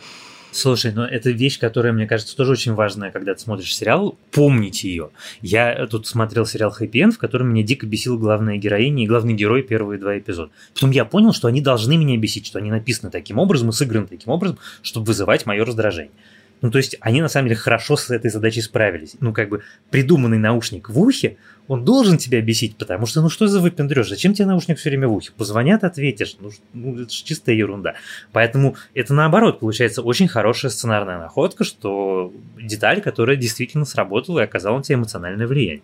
Слушай, 0.55 0.93
но 0.93 1.05
это 1.05 1.31
вещь, 1.31 1.59
которая, 1.59 1.91
мне 1.91 2.07
кажется, 2.07 2.33
тоже 2.33 2.53
очень 2.53 2.75
важная, 2.75 3.11
когда 3.11 3.33
ты 3.33 3.41
смотришь 3.41 3.75
сериал, 3.75 4.17
помнить 4.31 4.85
ее. 4.85 5.09
Я 5.41 5.85
тут 5.87 6.07
смотрел 6.07 6.45
сериал 6.45 6.71
«Хэппи 6.71 6.97
Энд», 6.97 7.15
в 7.15 7.17
котором 7.17 7.49
меня 7.49 7.61
дико 7.61 7.85
бесила 7.85 8.17
главная 8.17 8.55
героиня 8.55 9.03
и 9.03 9.07
главный 9.07 9.33
герой 9.33 9.63
первые 9.63 9.99
два 9.99 10.17
эпизода. 10.17 10.53
Потом 10.73 10.91
я 10.91 11.03
понял, 11.03 11.33
что 11.33 11.49
они 11.49 11.59
должны 11.59 11.97
меня 11.97 12.17
бесить, 12.17 12.47
что 12.47 12.59
они 12.59 12.71
написаны 12.71 13.11
таким 13.11 13.37
образом 13.37 13.67
и 13.67 13.73
сыграны 13.73 14.07
таким 14.07 14.31
образом, 14.31 14.57
чтобы 14.81 15.07
вызывать 15.07 15.45
мое 15.45 15.65
раздражение. 15.65 16.13
Ну, 16.61 16.71
то 16.71 16.77
есть 16.77 16.95
они 17.01 17.21
на 17.21 17.27
самом 17.27 17.49
деле 17.49 17.59
хорошо 17.59 17.97
с 17.97 18.09
этой 18.09 18.31
задачей 18.31 18.61
справились. 18.61 19.17
Ну, 19.19 19.33
как 19.33 19.49
бы 19.49 19.61
придуманный 19.89 20.37
наушник 20.37 20.89
в 20.89 20.97
ухе, 20.97 21.35
он 21.67 21.83
должен 21.83 22.17
тебя 22.17 22.41
бесить, 22.41 22.77
потому 22.77 23.05
что, 23.05 23.21
ну 23.21 23.29
что 23.29 23.47
за 23.47 23.59
выпендрешь? 23.59 24.09
Зачем 24.09 24.33
тебе 24.33 24.45
наушник 24.45 24.77
все 24.77 24.89
время 24.89 25.07
в 25.07 25.13
ухе? 25.13 25.31
Позвонят, 25.35 25.83
ответишь. 25.83 26.37
Ну, 26.39 26.51
ну 26.73 26.93
это 27.01 27.11
же 27.11 27.23
чистая 27.23 27.55
ерунда. 27.55 27.95
Поэтому 28.31 28.75
это 28.93 29.13
наоборот, 29.13 29.59
получается 29.59 30.01
очень 30.01 30.27
хорошая 30.27 30.71
сценарная 30.71 31.17
находка, 31.17 31.63
что 31.63 32.33
деталь, 32.61 33.01
которая 33.01 33.35
действительно 33.35 33.85
сработала 33.85 34.39
и 34.39 34.43
оказала 34.43 34.77
на 34.77 34.83
тебя 34.83 34.97
эмоциональное 34.97 35.47
влияние. 35.47 35.83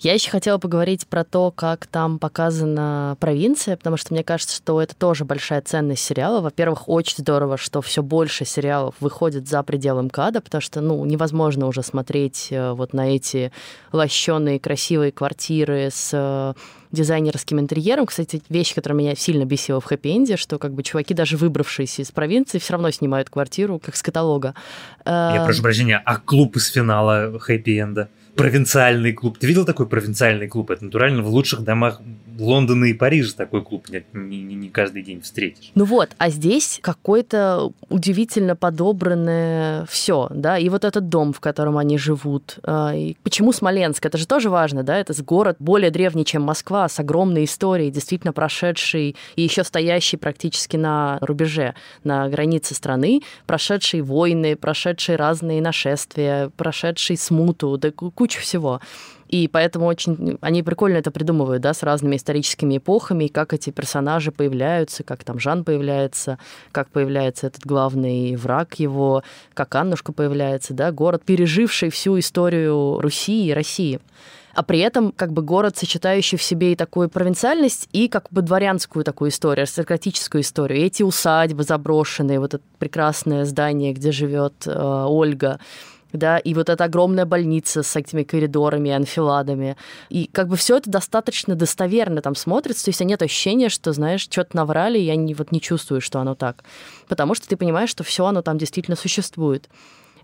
Я 0.00 0.14
еще 0.14 0.30
хотела 0.30 0.56
поговорить 0.56 1.06
про 1.06 1.24
то, 1.24 1.50
как 1.50 1.86
там 1.86 2.18
показана 2.18 3.18
провинция, 3.20 3.76
потому 3.76 3.98
что 3.98 4.14
мне 4.14 4.24
кажется, 4.24 4.56
что 4.56 4.80
это 4.80 4.96
тоже 4.96 5.26
большая 5.26 5.60
ценность 5.60 6.02
сериала. 6.02 6.40
Во-первых, 6.40 6.88
очень 6.88 7.16
здорово, 7.18 7.58
что 7.58 7.82
все 7.82 8.02
больше 8.02 8.46
сериалов 8.46 8.94
выходит 9.00 9.46
за 9.46 9.62
пределы 9.62 10.04
МКАДа, 10.04 10.40
потому 10.40 10.62
что, 10.62 10.80
ну, 10.80 11.04
невозможно 11.04 11.66
уже 11.66 11.82
смотреть 11.82 12.48
э, 12.50 12.72
вот 12.72 12.94
на 12.94 13.14
эти 13.14 13.52
лощеные 13.92 14.58
красивые 14.58 15.12
квартиры 15.12 15.90
с 15.92 16.12
э, 16.14 16.54
дизайнерским 16.92 17.60
интерьером. 17.60 18.06
Кстати, 18.06 18.42
вещь, 18.48 18.74
которая 18.74 18.98
меня 18.98 19.14
сильно 19.14 19.44
бесила 19.44 19.82
в 19.82 19.84
хэппи-энде, 19.92 20.38
что 20.38 20.58
как 20.58 20.72
бы 20.72 20.82
чуваки, 20.82 21.12
даже 21.12 21.36
выбравшиеся 21.36 22.00
из 22.00 22.10
провинции, 22.10 22.58
все 22.58 22.72
равно 22.72 22.90
снимают 22.90 23.28
квартиру, 23.28 23.78
как 23.78 23.96
с 23.96 24.02
каталога. 24.02 24.54
Я 25.04 25.42
прошу 25.44 25.60
прощения, 25.60 26.00
а 26.02 26.16
клуб 26.16 26.56
из 26.56 26.68
финала 26.68 27.38
хэппи-энда? 27.38 28.08
Провинциальный 28.36 29.12
клуб. 29.12 29.38
Ты 29.38 29.46
видел 29.46 29.64
такой 29.64 29.86
провинциальный 29.86 30.48
клуб? 30.48 30.70
Это 30.70 30.84
натурально 30.84 31.22
в 31.22 31.28
лучших 31.28 31.62
домах 31.62 32.00
Лондона 32.40 32.86
и 32.86 32.94
Парижа 32.94 33.34
такой 33.36 33.62
клуб 33.62 33.88
не, 33.88 34.40
не, 34.40 34.54
не 34.54 34.68
каждый 34.68 35.02
день 35.02 35.20
встретишь. 35.20 35.70
Ну 35.74 35.84
вот, 35.84 36.10
а 36.18 36.30
здесь 36.30 36.80
какое-то 36.82 37.72
удивительно 37.88 38.56
подобранное 38.56 39.84
все, 39.86 40.28
да, 40.30 40.58
и 40.58 40.68
вот 40.68 40.84
этот 40.84 41.08
дом, 41.08 41.32
в 41.32 41.40
котором 41.40 41.76
они 41.76 41.98
живут. 41.98 42.58
А, 42.62 42.94
и 42.94 43.16
почему 43.22 43.52
Смоленск? 43.52 44.04
Это 44.06 44.16
же 44.16 44.26
тоже 44.26 44.48
важно, 44.50 44.82
да, 44.82 44.98
это 44.98 45.14
город 45.22 45.56
более 45.58 45.90
древний, 45.90 46.24
чем 46.24 46.42
Москва, 46.42 46.88
с 46.88 46.98
огромной 46.98 47.44
историей, 47.44 47.90
действительно 47.90 48.32
прошедший 48.32 49.16
и 49.36 49.42
еще 49.42 49.64
стоящий 49.64 50.16
практически 50.16 50.76
на 50.76 51.18
рубеже, 51.20 51.74
на 52.04 52.28
границе 52.28 52.74
страны, 52.74 53.20
прошедший 53.46 54.00
войны, 54.00 54.56
прошедший 54.56 55.16
разные 55.16 55.60
нашествия, 55.60 56.50
прошедший 56.56 57.16
смуту, 57.18 57.76
да 57.76 57.90
кучу 58.20 58.38
всего. 58.42 58.82
И 59.28 59.48
поэтому 59.48 59.86
очень 59.86 60.36
они 60.42 60.62
прикольно 60.62 60.98
это 60.98 61.10
придумывают, 61.10 61.62
да, 61.62 61.72
с 61.72 61.82
разными 61.82 62.16
историческими 62.16 62.76
эпохами, 62.76 63.28
как 63.28 63.54
эти 63.54 63.70
персонажи 63.70 64.30
появляются, 64.30 65.04
как 65.04 65.24
там 65.24 65.38
Жан 65.38 65.64
появляется, 65.64 66.38
как 66.70 66.90
появляется 66.90 67.46
этот 67.46 67.64
главный 67.64 68.36
враг 68.36 68.74
его, 68.74 69.22
как 69.54 69.74
Аннушка 69.74 70.12
появляется, 70.12 70.74
да, 70.74 70.92
город, 70.92 71.22
переживший 71.24 71.88
всю 71.88 72.18
историю 72.18 73.00
Руси 73.00 73.46
и 73.46 73.54
России 73.54 74.00
а 74.52 74.64
при 74.64 74.80
этом 74.80 75.12
как 75.12 75.32
бы 75.32 75.42
город, 75.42 75.76
сочетающий 75.78 76.36
в 76.36 76.42
себе 76.42 76.72
и 76.72 76.76
такую 76.76 77.08
провинциальность, 77.08 77.88
и 77.92 78.08
как 78.08 78.26
бы 78.32 78.42
дворянскую 78.42 79.04
такую 79.04 79.30
историю, 79.30 79.62
аристократическую 79.62 80.42
историю. 80.42 80.80
И 80.80 80.86
эти 80.86 81.04
усадьбы 81.04 81.62
заброшенные, 81.62 82.40
вот 82.40 82.54
это 82.54 82.64
прекрасное 82.80 83.44
здание, 83.44 83.92
где 83.92 84.10
живет 84.10 84.66
э, 84.66 85.04
Ольга, 85.06 85.60
да, 86.12 86.38
и 86.38 86.54
вот 86.54 86.68
эта 86.68 86.84
огромная 86.84 87.24
больница 87.24 87.82
с 87.82 87.96
этими 87.96 88.22
коридорами, 88.22 88.90
анфиладами. 88.90 89.76
И 90.08 90.28
как 90.32 90.48
бы 90.48 90.56
все 90.56 90.76
это 90.76 90.90
достаточно 90.90 91.54
достоверно 91.54 92.22
там 92.22 92.34
смотрится, 92.34 92.84
то 92.84 92.90
есть 92.90 93.00
нет 93.00 93.22
ощущения, 93.22 93.68
что, 93.68 93.92
знаешь, 93.92 94.22
что-то 94.22 94.56
наврали, 94.56 94.98
и 94.98 95.02
я 95.02 95.16
не, 95.16 95.34
вот 95.34 95.52
не 95.52 95.60
чувствую, 95.60 96.00
что 96.00 96.20
оно 96.20 96.34
так. 96.34 96.64
Потому 97.08 97.34
что 97.34 97.48
ты 97.48 97.56
понимаешь, 97.56 97.90
что 97.90 98.04
все 98.04 98.26
оно 98.26 98.42
там 98.42 98.58
действительно 98.58 98.96
существует 98.96 99.68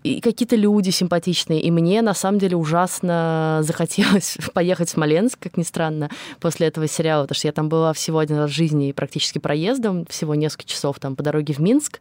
и 0.03 0.21
какие-то 0.21 0.55
люди 0.55 0.89
симпатичные. 0.89 1.61
И 1.61 1.71
мне, 1.71 2.01
на 2.01 2.13
самом 2.13 2.39
деле, 2.39 2.55
ужасно 2.55 3.59
захотелось 3.63 4.37
поехать 4.53 4.89
в 4.89 4.91
Смоленск, 4.91 5.39
как 5.39 5.57
ни 5.57 5.63
странно, 5.63 6.09
после 6.39 6.67
этого 6.67 6.87
сериала, 6.87 7.23
потому 7.23 7.35
что 7.35 7.47
я 7.47 7.51
там 7.51 7.69
была 7.69 7.93
всего 7.93 8.19
один 8.19 8.37
раз 8.37 8.49
в 8.49 8.53
жизни 8.53 8.91
практически 8.91 9.39
проездом, 9.39 10.05
всего 10.05 10.35
несколько 10.35 10.65
часов 10.65 10.99
там 10.99 11.15
по 11.15 11.23
дороге 11.23 11.53
в 11.53 11.59
Минск, 11.59 11.99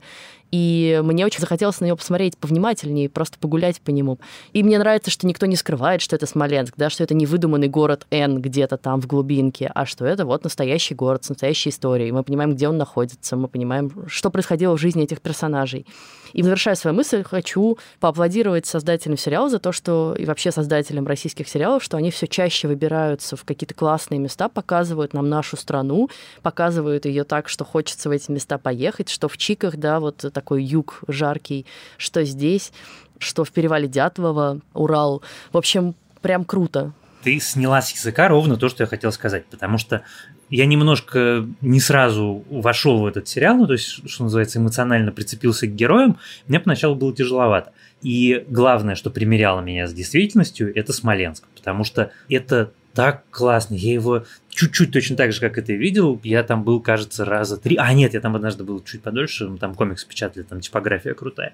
и 0.53 1.01
мне 1.03 1.27
очень 1.27 1.41
захотелось 1.41 1.81
на 1.81 1.87
него 1.87 1.97
посмотреть 1.97 2.39
повнимательнее, 2.39 3.09
просто 3.09 3.39
погулять 3.39 3.81
по 3.81 3.91
нему. 3.91 4.19
И 4.53 4.63
мне 4.63 4.79
нравится, 4.79 5.11
что 5.11 5.27
никто 5.27 5.47
не 5.47 5.57
скрывает, 5.57 6.01
что 6.01 6.15
это 6.15 6.27
Смоленск, 6.27 6.75
да, 6.77 6.89
что 6.89 7.03
это 7.03 7.15
не 7.15 7.27
выдуманный 7.27 7.69
город 7.69 8.07
Н 8.11 8.41
где-то 8.41 8.77
там 8.77 9.01
в 9.01 9.07
глубинке, 9.07 9.71
а 9.75 9.87
что 9.87 10.05
это 10.05 10.25
вот 10.25 10.45
настоящий 10.45 10.95
город 10.95 11.25
с 11.25 11.31
настоящей 11.31 11.71
историей. 11.71 12.13
Мы 12.13 12.23
понимаем, 12.23 12.55
где 12.55 12.69
он 12.69 12.79
находится, 12.79 13.37
мы 13.37 13.49
понимаем, 13.49 13.91
что 14.07 14.31
происходило 14.31 14.77
в 14.77 14.81
жизни 14.81 15.03
этих 15.03 15.21
персонажей. 15.21 15.87
И 16.33 16.43
завершая 16.43 16.75
свою 16.75 16.97
мысль, 16.97 17.25
хочу 17.25 17.79
поаплодировать 18.01 18.67
создателям 18.67 19.17
сериала 19.17 19.49
за 19.49 19.59
то, 19.59 19.73
что 19.73 20.15
и 20.19 20.25
вообще 20.25 20.51
создателям 20.51 21.07
российских 21.07 21.49
сериалов, 21.49 21.83
что 21.83 21.97
они 21.97 22.11
все 22.11 22.27
чаще 22.27 22.69
выбираются 22.69 23.37
в 23.37 23.45
какие-то 23.45 23.75
классные 23.75 24.19
места, 24.19 24.49
показывают 24.49 25.15
нам 25.15 25.29
нашу 25.29 25.57
страну, 25.57 26.11
показывают 26.43 27.07
ее 27.07 27.25
так, 27.25 27.49
что 27.49 27.65
хочется 27.65 28.09
в 28.09 28.13
эти 28.13 28.31
места 28.31 28.59
поехать, 28.59 29.09
что 29.09 29.29
в 29.29 29.37
Чиках, 29.37 29.77
да, 29.77 30.01
вот 30.01 30.25
такой 30.33 30.63
юг 30.63 31.03
жаркий, 31.09 31.67
что 31.97 32.25
здесь, 32.25 32.73
что 33.19 33.45
в 33.45 33.51
перевале 33.51 33.89
Дятлова, 33.89 34.61
Урал. 34.75 35.23
В 35.53 35.57
общем, 35.57 35.95
прям 36.21 36.45
круто. 36.45 36.93
ты 37.23 37.41
сняла 37.41 37.83
с 37.83 37.91
языка 37.93 38.29
ровно 38.29 38.57
то, 38.57 38.69
что 38.69 38.83
я 38.83 38.87
хотел 38.87 39.13
сказать, 39.13 39.47
потому 39.47 39.79
что 39.79 40.03
я 40.51 40.67
немножко 40.67 41.47
не 41.61 41.81
сразу 41.81 42.45
вошел 42.51 43.01
в 43.01 43.07
этот 43.07 43.29
сериал, 43.29 43.57
ну, 43.57 43.67
то 43.67 43.73
есть, 43.73 44.09
что 44.09 44.25
называется, 44.25 44.59
эмоционально 44.59 45.13
прицепился 45.13 45.67
к 45.67 45.75
героям, 45.75 46.19
мне 46.47 46.61
поначалу 46.61 46.95
было 46.95 47.15
тяжеловато. 47.15 47.73
И 48.03 48.45
главное, 48.49 48.95
что 48.95 49.11
примеряло 49.11 49.61
меня 49.61 49.87
с 49.87 49.93
действительностью, 49.93 50.77
это 50.77 50.93
Смоленск, 50.93 51.45
потому 51.55 51.85
что 51.85 52.11
это 52.29 52.73
так 52.97 53.25
классно. 53.31 53.75
Я 53.75 53.93
его 53.93 54.25
чуть-чуть 54.49 54.91
точно 54.91 55.17
так 55.17 55.33
же, 55.33 55.41
как 55.41 55.59
это 55.59 55.75
видел. 55.75 56.19
Я 56.25 56.43
там 56.43 56.65
был, 56.65 56.81
кажется, 56.81 57.27
раза 57.27 57.59
три. 57.59 57.77
А, 57.77 57.93
нет, 57.93 58.15
я 58.15 58.21
там 58.21 58.35
однажды 58.35 58.65
был 58.65 58.83
чуть 58.83 59.03
подольше. 59.03 59.55
Там 59.61 59.75
комикс 59.75 60.03
печатали, 60.05 60.45
там 60.45 60.61
типография 60.61 61.13
крутая. 61.13 61.53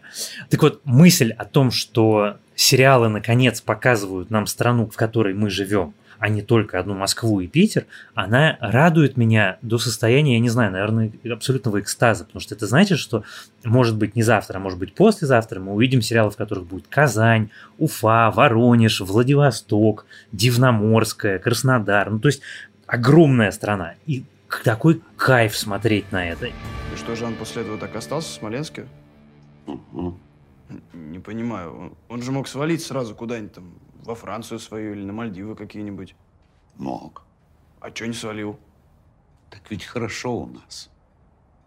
Так 0.50 0.62
вот, 0.62 0.80
мысль 0.84 1.32
о 1.32 1.44
том, 1.44 1.72
что 1.72 2.36
сериалы 2.54 3.08
наконец 3.08 3.60
показывают 3.60 4.30
нам 4.30 4.46
страну, 4.46 4.88
в 4.88 4.96
которой 4.96 5.34
мы 5.34 5.50
живем, 5.50 5.94
а 6.22 6.28
не 6.28 6.40
только 6.40 6.78
одну 6.78 6.94
Москву 6.94 7.40
и 7.40 7.48
Питер, 7.48 7.86
она 8.14 8.56
радует 8.60 9.16
меня 9.16 9.58
до 9.60 9.78
состояния, 9.78 10.34
я 10.34 10.38
не 10.38 10.50
знаю, 10.50 10.70
наверное, 10.70 11.10
абсолютного 11.28 11.80
экстаза, 11.80 12.24
потому 12.24 12.40
что 12.40 12.54
это 12.54 12.68
значит, 12.68 13.00
что 13.00 13.24
может 13.64 13.96
быть 13.96 14.14
не 14.14 14.22
завтра, 14.22 14.58
а 14.58 14.60
может 14.60 14.78
быть 14.78 14.94
послезавтра 14.94 15.58
мы 15.58 15.72
увидим 15.72 16.00
сериалы, 16.00 16.30
в 16.30 16.36
которых 16.36 16.66
будет 16.66 16.86
Казань, 16.86 17.50
Уфа, 17.76 18.30
Воронеж, 18.30 19.00
Владивосток, 19.00 20.06
Дивноморская, 20.30 21.40
Краснодар, 21.40 22.08
ну 22.08 22.20
то 22.20 22.28
есть 22.28 22.40
огромная 22.86 23.50
страна. 23.50 23.94
И 24.06 24.22
такой 24.62 25.02
кайф 25.16 25.56
смотреть 25.56 26.12
на 26.12 26.28
это. 26.28 26.46
И 26.46 26.52
что 26.96 27.16
же 27.16 27.24
он 27.24 27.34
после 27.34 27.62
этого 27.62 27.78
так 27.78 27.96
остался 27.96 28.28
в 28.28 28.32
Смоленске? 28.34 28.86
Не 29.66 31.18
понимаю. 31.18 31.76
Он, 31.76 31.92
он 32.08 32.22
же 32.22 32.30
мог 32.30 32.46
свалить 32.46 32.82
сразу 32.84 33.16
куда-нибудь 33.16 33.54
там, 33.54 33.74
во 34.02 34.14
Францию 34.14 34.58
свою 34.58 34.92
или 34.92 35.04
на 35.04 35.12
Мальдивы 35.12 35.56
какие-нибудь. 35.56 36.14
Мог. 36.76 37.24
А 37.80 37.90
чё 37.90 38.06
не 38.06 38.14
свалил? 38.14 38.58
Так 39.50 39.70
ведь 39.70 39.84
хорошо 39.84 40.36
у 40.36 40.46
нас. 40.46 40.90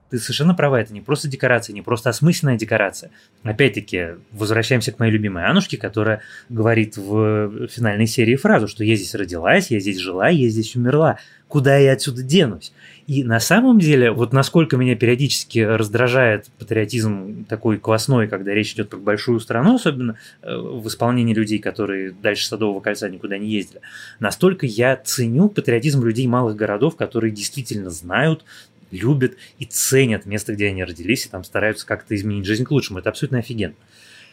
Ты 0.10 0.20
совершенно 0.20 0.54
права, 0.54 0.80
это 0.80 0.94
не 0.94 1.02
просто 1.02 1.28
декорация, 1.28 1.74
не 1.74 1.82
просто 1.82 2.10
осмысленная 2.10 2.58
декорация. 2.58 3.10
Опять-таки, 3.44 4.16
возвращаемся 4.32 4.92
к 4.92 5.00
моей 5.00 5.12
любимой 5.12 5.46
Анушке, 5.46 5.78
которая 5.78 6.22
говорит 6.48 6.96
в 6.96 7.68
финальной 7.68 8.06
серии 8.06 8.36
фразу, 8.36 8.68
что 8.68 8.84
я 8.84 8.96
здесь 8.96 9.16
родилась, 9.16 9.72
я 9.72 9.80
здесь 9.80 9.98
жила, 9.98 10.30
я 10.30 10.48
здесь 10.50 10.76
умерла. 10.76 11.18
Куда 11.48 11.78
я 11.78 11.94
отсюда 11.94 12.22
денусь? 12.24 12.72
И 13.08 13.24
на 13.24 13.40
самом 13.40 13.80
деле, 13.80 14.12
вот 14.12 14.34
насколько 14.34 14.78
меня 14.78 14.96
периодически 14.96 15.60
раздражает 15.60 16.48
патриотизм 16.58 17.46
такой 17.46 17.78
квасной, 17.78 18.28
когда 18.28 18.52
речь 18.52 18.74
идет 18.74 18.90
про 18.90 18.98
большую 18.98 19.40
страну, 19.40 19.76
особенно 19.76 20.18
э, 20.42 20.56
в 20.56 20.88
исполнении 20.88 21.36
людей, 21.36 21.60
которые 21.60 22.12
дальше 22.12 22.48
Садового 22.48 22.80
кольца 22.80 23.08
никуда 23.10 23.38
не 23.38 23.48
ездили, 23.48 23.82
настолько 24.20 24.66
я 24.66 24.96
ценю 24.98 25.50
патриотизм 25.50 26.04
людей 26.04 26.26
малых 26.26 26.56
городов, 26.56 26.96
которые 26.96 27.32
действительно 27.32 27.92
знают, 27.92 28.44
любят 28.92 29.36
и 29.60 29.65
ценят 29.65 30.25
место, 30.25 30.54
где 30.54 30.68
они 30.68 30.84
родились, 30.84 31.25
и 31.25 31.30
там 31.30 31.44
стараются 31.44 31.86
как-то 31.86 32.15
изменить 32.15 32.46
жизнь 32.46 32.63
к 32.63 32.72
лучшему. 32.72 33.00
Это 33.00 33.10
абсолютно 33.10 33.39
офигенно. 33.39 33.75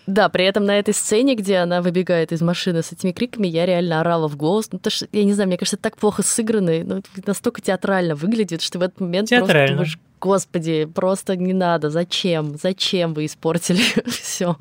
Да, 0.07 0.29
при 0.29 0.45
этом 0.45 0.65
на 0.65 0.79
этой 0.79 0.95
сцене, 0.95 1.35
где 1.35 1.59
она 1.59 1.81
выбегает 1.81 2.33
из 2.33 2.41
машины 2.41 2.83
с 2.83 2.93
этими 2.93 3.13
криками, 3.13 3.47
я 3.47 3.67
реально 3.67 4.01
орала 4.01 4.29
в 4.29 4.37
голос. 4.37 4.69
Ну, 4.73 4.79
то, 4.79 4.91
что, 4.91 5.07
я 5.13 5.25
не 5.25 5.33
знаю, 5.33 5.49
мне 5.49 5.57
кажется, 5.57 5.77
это 5.77 5.85
так 5.85 5.97
плохо 5.97 6.23
сыграно, 6.23 6.83
ну, 6.85 7.03
настолько 7.25 7.61
театрально 7.61 8.15
выглядит, 8.15 8.63
что 8.63 8.79
в 8.79 8.83
этот 8.83 9.01
момент 9.01 9.29
просто 9.29 9.67
думаешь, 9.69 9.99
господи, 10.21 10.87
просто 10.87 11.37
не 11.37 11.53
надо, 11.53 11.91
зачем, 11.91 12.57
зачем 12.61 13.15
вы 13.15 13.27
испортили 13.27 13.83
все? 14.11 14.57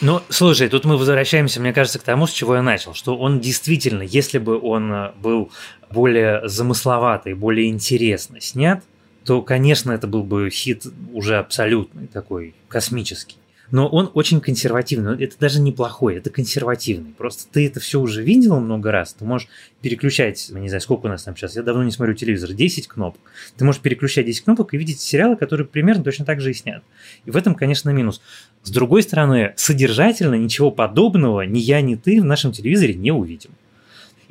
Ну, 0.00 0.20
слушай, 0.28 0.68
тут 0.68 0.84
мы 0.84 0.96
возвращаемся, 0.96 1.60
мне 1.60 1.72
кажется, 1.72 1.98
к 1.98 2.02
тому, 2.02 2.26
с 2.26 2.32
чего 2.32 2.56
я 2.56 2.62
начал, 2.62 2.94
что 2.94 3.16
он 3.16 3.40
действительно, 3.40 4.02
если 4.02 4.38
бы 4.38 4.60
он 4.60 4.92
э, 4.92 5.12
был 5.22 5.50
более 5.90 6.46
замысловатый, 6.48 7.34
более 7.34 7.68
интересно 7.68 8.40
снят, 8.40 8.82
то, 9.24 9.40
конечно, 9.40 9.92
это 9.92 10.06
был 10.06 10.24
бы 10.24 10.50
хит 10.50 10.84
уже 11.12 11.38
абсолютный, 11.38 12.08
такой 12.08 12.54
космический 12.68 13.36
но 13.72 13.88
он 13.88 14.10
очень 14.14 14.40
консервативный. 14.40 15.20
Это 15.24 15.36
даже 15.40 15.60
неплохой, 15.60 16.16
это 16.16 16.30
консервативный. 16.30 17.12
Просто 17.12 17.50
ты 17.50 17.66
это 17.66 17.80
все 17.80 18.00
уже 18.00 18.22
видел 18.22 18.60
много 18.60 18.92
раз. 18.92 19.14
Ты 19.14 19.24
можешь 19.24 19.48
переключать, 19.80 20.50
не 20.50 20.68
знаю, 20.68 20.82
сколько 20.82 21.06
у 21.06 21.08
нас 21.08 21.24
там 21.24 21.34
сейчас, 21.34 21.56
я 21.56 21.62
давно 21.62 21.82
не 21.82 21.90
смотрю 21.90 22.14
телевизор, 22.14 22.52
10 22.52 22.86
кнопок. 22.86 23.20
Ты 23.56 23.64
можешь 23.64 23.80
переключать 23.80 24.26
10 24.26 24.44
кнопок 24.44 24.74
и 24.74 24.76
видеть 24.76 25.00
сериалы, 25.00 25.36
которые 25.36 25.66
примерно 25.66 26.04
точно 26.04 26.26
так 26.26 26.40
же 26.40 26.50
и 26.50 26.54
снят. 26.54 26.84
И 27.24 27.30
в 27.30 27.36
этом, 27.36 27.54
конечно, 27.54 27.88
минус. 27.90 28.20
С 28.62 28.70
другой 28.70 29.02
стороны, 29.02 29.54
содержательно 29.56 30.34
ничего 30.34 30.70
подобного 30.70 31.42
ни 31.42 31.58
я, 31.58 31.80
ни 31.80 31.94
ты 31.94 32.20
в 32.20 32.24
нашем 32.26 32.52
телевизоре 32.52 32.94
не 32.94 33.10
увидим 33.10 33.52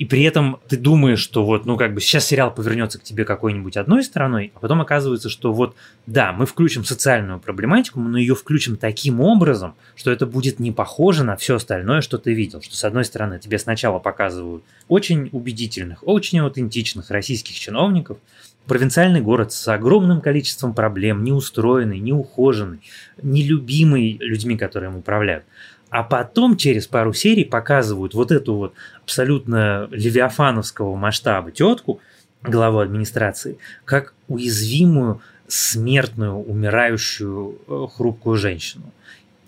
и 0.01 0.05
при 0.05 0.23
этом 0.23 0.57
ты 0.67 0.77
думаешь, 0.77 1.19
что 1.19 1.45
вот, 1.45 1.67
ну, 1.67 1.77
как 1.77 1.93
бы 1.93 2.01
сейчас 2.01 2.25
сериал 2.25 2.51
повернется 2.51 2.97
к 2.97 3.03
тебе 3.03 3.23
какой-нибудь 3.23 3.77
одной 3.77 4.03
стороной, 4.03 4.51
а 4.55 4.59
потом 4.59 4.81
оказывается, 4.81 5.29
что 5.29 5.53
вот, 5.53 5.75
да, 6.07 6.33
мы 6.33 6.47
включим 6.47 6.83
социальную 6.83 7.39
проблематику, 7.39 7.99
но 7.99 8.17
ее 8.17 8.33
включим 8.33 8.77
таким 8.77 9.21
образом, 9.21 9.75
что 9.95 10.09
это 10.09 10.25
будет 10.25 10.59
не 10.59 10.71
похоже 10.71 11.23
на 11.23 11.35
все 11.35 11.57
остальное, 11.57 12.01
что 12.01 12.17
ты 12.17 12.33
видел. 12.33 12.63
Что, 12.63 12.75
с 12.75 12.83
одной 12.83 13.05
стороны, 13.05 13.37
тебе 13.37 13.59
сначала 13.59 13.99
показывают 13.99 14.63
очень 14.87 15.29
убедительных, 15.33 15.99
очень 16.01 16.39
аутентичных 16.39 17.11
российских 17.11 17.53
чиновников, 17.53 18.17
провинциальный 18.65 19.21
город 19.21 19.53
с 19.53 19.67
огромным 19.67 20.21
количеством 20.21 20.73
проблем, 20.73 21.23
неустроенный, 21.23 21.99
неухоженный, 21.99 22.79
нелюбимый 23.21 24.17
людьми, 24.19 24.57
которые 24.57 24.89
им 24.89 24.97
управляют. 24.97 25.43
А 25.91 26.03
потом 26.03 26.55
через 26.55 26.87
пару 26.87 27.11
серий 27.11 27.43
показывают 27.43 28.13
вот 28.13 28.31
эту 28.31 28.55
вот 28.55 28.73
абсолютно 29.12 29.89
левиафановского 29.91 30.95
масштаба 30.95 31.52
тетку, 31.52 32.00
главу 32.41 32.80
администрации, 32.80 33.58
как 33.84 34.13
уязвимую, 34.30 35.21
смертную, 35.47 36.38
умирающую, 36.38 37.60
э, 37.67 37.88
хрупкую 37.93 38.38
женщину. 38.38 38.93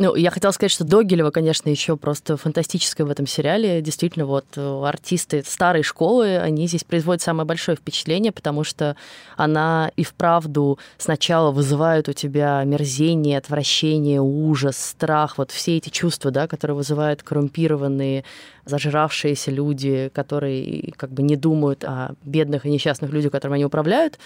Ну, 0.04 0.16
я 0.16 0.32
хотела 0.32 0.52
сказать, 0.52 0.72
что 0.72 0.84
Догилева, 0.84 1.32
конечно, 1.32 1.70
еще 1.70 1.96
просто 1.96 2.36
фантастическая 2.36 3.08
в 3.08 3.10
этом 3.10 3.26
сериале. 3.26 3.82
Действительно, 3.82 4.26
вот 4.26 4.44
э, 4.58 4.82
артисты 4.86 5.44
старой 5.46 5.82
школы, 5.82 6.38
они 6.40 6.68
здесь 6.68 6.84
производят 6.84 7.22
самое 7.22 7.48
большое 7.48 7.78
впечатление, 7.78 8.34
потому 8.34 8.66
что 8.66 8.98
она 9.38 9.94
и 9.96 10.04
вправду 10.04 10.78
сначала 10.98 11.52
вызывает 11.52 12.10
у 12.10 12.12
тебя 12.12 12.62
мерзение, 12.66 13.38
отвращение, 13.38 14.20
ужас, 14.20 14.76
страх, 14.76 15.38
вот 15.38 15.52
все 15.52 15.78
эти 15.78 15.88
чувства, 15.88 16.32
да, 16.32 16.48
которые 16.48 16.76
вызывают 16.76 17.24
коррумпированные, 17.24 18.26
зажравшиеся 18.66 19.52
люди, 19.52 20.12
которые 20.14 20.92
как 20.98 21.12
бы 21.12 21.22
не 21.22 21.38
думают 21.38 21.86
о 21.86 22.16
бедных 22.26 22.66
и 22.66 22.70
несчастных 22.70 23.10
людях, 23.12 23.32
которыми 23.32 23.56
они 23.56 23.66
управляют. 23.66 24.20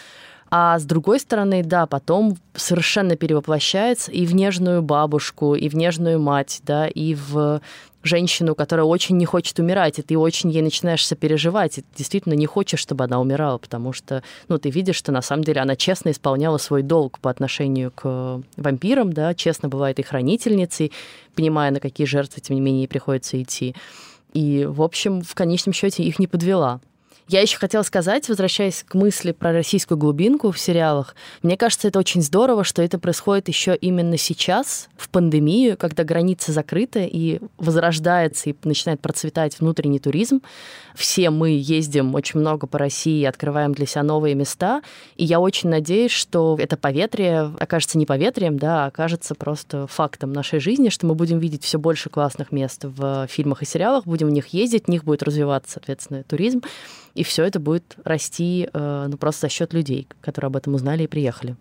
А 0.49 0.79
с 0.79 0.85
другой 0.85 1.19
стороны, 1.19 1.63
да, 1.63 1.85
потом 1.85 2.37
совершенно 2.55 3.15
перевоплощается 3.15 4.11
и 4.11 4.25
в 4.25 4.33
нежную 4.33 4.81
бабушку, 4.81 5.55
и 5.55 5.67
в 5.67 5.75
нежную 5.75 6.19
мать, 6.19 6.61
да, 6.63 6.87
и 6.87 7.15
в 7.15 7.61
женщину, 8.03 8.55
которая 8.55 8.85
очень 8.85 9.17
не 9.17 9.25
хочет 9.25 9.59
умирать, 9.59 9.99
и 9.99 10.01
ты 10.01 10.17
очень 10.17 10.49
ей 10.49 10.61
начинаешь 10.61 11.05
сопереживать, 11.05 11.77
и 11.77 11.81
ты 11.81 11.87
действительно 11.97 12.33
не 12.33 12.45
хочешь, 12.45 12.79
чтобы 12.79 13.03
она 13.03 13.19
умирала, 13.19 13.57
потому 13.57 13.91
что, 13.91 14.23
ну, 14.47 14.57
ты 14.57 14.69
видишь, 14.69 14.95
что 14.95 15.11
на 15.11 15.21
самом 15.21 15.43
деле 15.43 15.61
она 15.61 15.75
честно 15.75 16.11
исполняла 16.11 16.57
свой 16.57 16.83
долг 16.83 17.19
по 17.19 17.29
отношению 17.29 17.91
к 17.91 18.41
вампирам, 18.55 19.11
да, 19.11 19.33
честно 19.33 19.67
бывает 19.67 19.99
и 19.99 20.03
хранительницей, 20.03 20.93
понимая, 21.35 21.71
на 21.71 21.81
какие 21.81 22.07
жертвы, 22.07 22.41
тем 22.41 22.55
не 22.55 22.61
менее, 22.61 22.87
приходится 22.87 23.41
идти. 23.41 23.75
И, 24.33 24.65
в 24.65 24.81
общем, 24.81 25.21
в 25.21 25.35
конечном 25.35 25.73
счете 25.73 26.03
их 26.03 26.19
не 26.19 26.27
подвела. 26.27 26.79
Я 27.29 27.41
еще 27.41 27.57
хотела 27.57 27.83
сказать, 27.83 28.29
возвращаясь 28.29 28.85
к 28.87 28.93
мысли 28.93 29.33
про 29.33 29.51
российскую 29.51 29.97
глубинку 29.97 30.51
в 30.51 30.57
сериалах, 30.57 31.13
мне 31.43 31.57
кажется, 31.57 31.89
это 31.89 31.99
очень 31.99 32.21
здорово, 32.21 32.63
что 32.63 32.81
это 32.81 32.99
происходит 32.99 33.49
еще 33.49 33.75
именно 33.75 34.15
сейчас, 34.15 34.87
в 34.95 35.09
пандемию, 35.09 35.75
когда 35.75 36.05
границы 36.05 36.53
закрыты 36.53 37.05
и 37.05 37.41
возрождается 37.57 38.49
и 38.49 38.55
начинает 38.63 39.01
процветать 39.01 39.59
внутренний 39.59 39.99
туризм. 39.99 40.41
Все 40.95 41.29
мы 41.29 41.49
ездим 41.49 42.15
очень 42.15 42.39
много 42.39 42.65
по 42.65 42.77
России, 42.77 43.25
открываем 43.25 43.73
для 43.73 43.85
себя 43.85 44.03
новые 44.03 44.33
места, 44.33 44.81
и 45.17 45.25
я 45.25 45.41
очень 45.41 45.69
надеюсь, 45.69 46.11
что 46.11 46.55
это 46.57 46.77
поветрие 46.77 47.53
окажется 47.59 47.97
не 47.97 48.05
поветрием, 48.05 48.57
да, 48.57 48.85
а 48.85 48.87
окажется 48.87 49.35
просто 49.35 49.85
фактом 49.87 50.31
нашей 50.31 50.61
жизни, 50.61 50.87
что 50.87 51.05
мы 51.05 51.13
будем 51.13 51.39
видеть 51.39 51.65
все 51.65 51.77
больше 51.77 52.09
классных 52.09 52.53
мест 52.53 52.85
в 52.85 53.27
фильмах 53.27 53.63
и 53.63 53.65
сериалах, 53.65 54.05
будем 54.05 54.27
в 54.27 54.31
них 54.31 54.47
ездить, 54.47 54.85
в 54.85 54.87
них 54.87 55.03
будет 55.03 55.23
развиваться, 55.23 55.73
соответственно, 55.73 56.23
туризм 56.23 56.61
и 57.17 57.23
все 57.23 57.43
это 57.43 57.59
будет 57.59 57.95
расти 58.03 58.69
э, 58.71 59.07
ну, 59.09 59.17
просто 59.17 59.47
за 59.47 59.49
счет 59.49 59.73
людей, 59.73 60.07
которые 60.21 60.47
об 60.47 60.55
этом 60.55 60.75
узнали 60.75 61.03
и 61.03 61.07
приехали. 61.07 61.55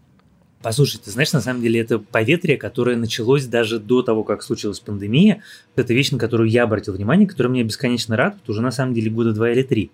Послушай, 0.63 1.01
ты 1.03 1.11
знаешь, 1.11 1.33
на 1.33 1.41
самом 1.41 1.63
деле 1.63 1.81
это 1.81 1.99
поветрие, 1.99 2.59
которое 2.59 2.97
началось 2.97 3.47
даже 3.47 3.79
до 3.79 4.03
того, 4.03 4.23
как 4.23 4.43
случилась 4.43 4.81
пандемия. 4.81 5.43
Это 5.75 5.95
вещь, 5.95 6.11
на 6.11 6.19
которую 6.19 6.51
я 6.51 6.65
обратил 6.65 6.95
внимание, 6.95 7.27
которая 7.27 7.53
меня 7.53 7.65
бесконечно 7.65 8.17
радует 8.17 8.49
уже 8.49 8.61
на 8.61 8.71
самом 8.71 8.93
деле 8.93 9.11
года 9.11 9.33
два 9.33 9.51
или 9.51 9.63
три. 9.63 9.91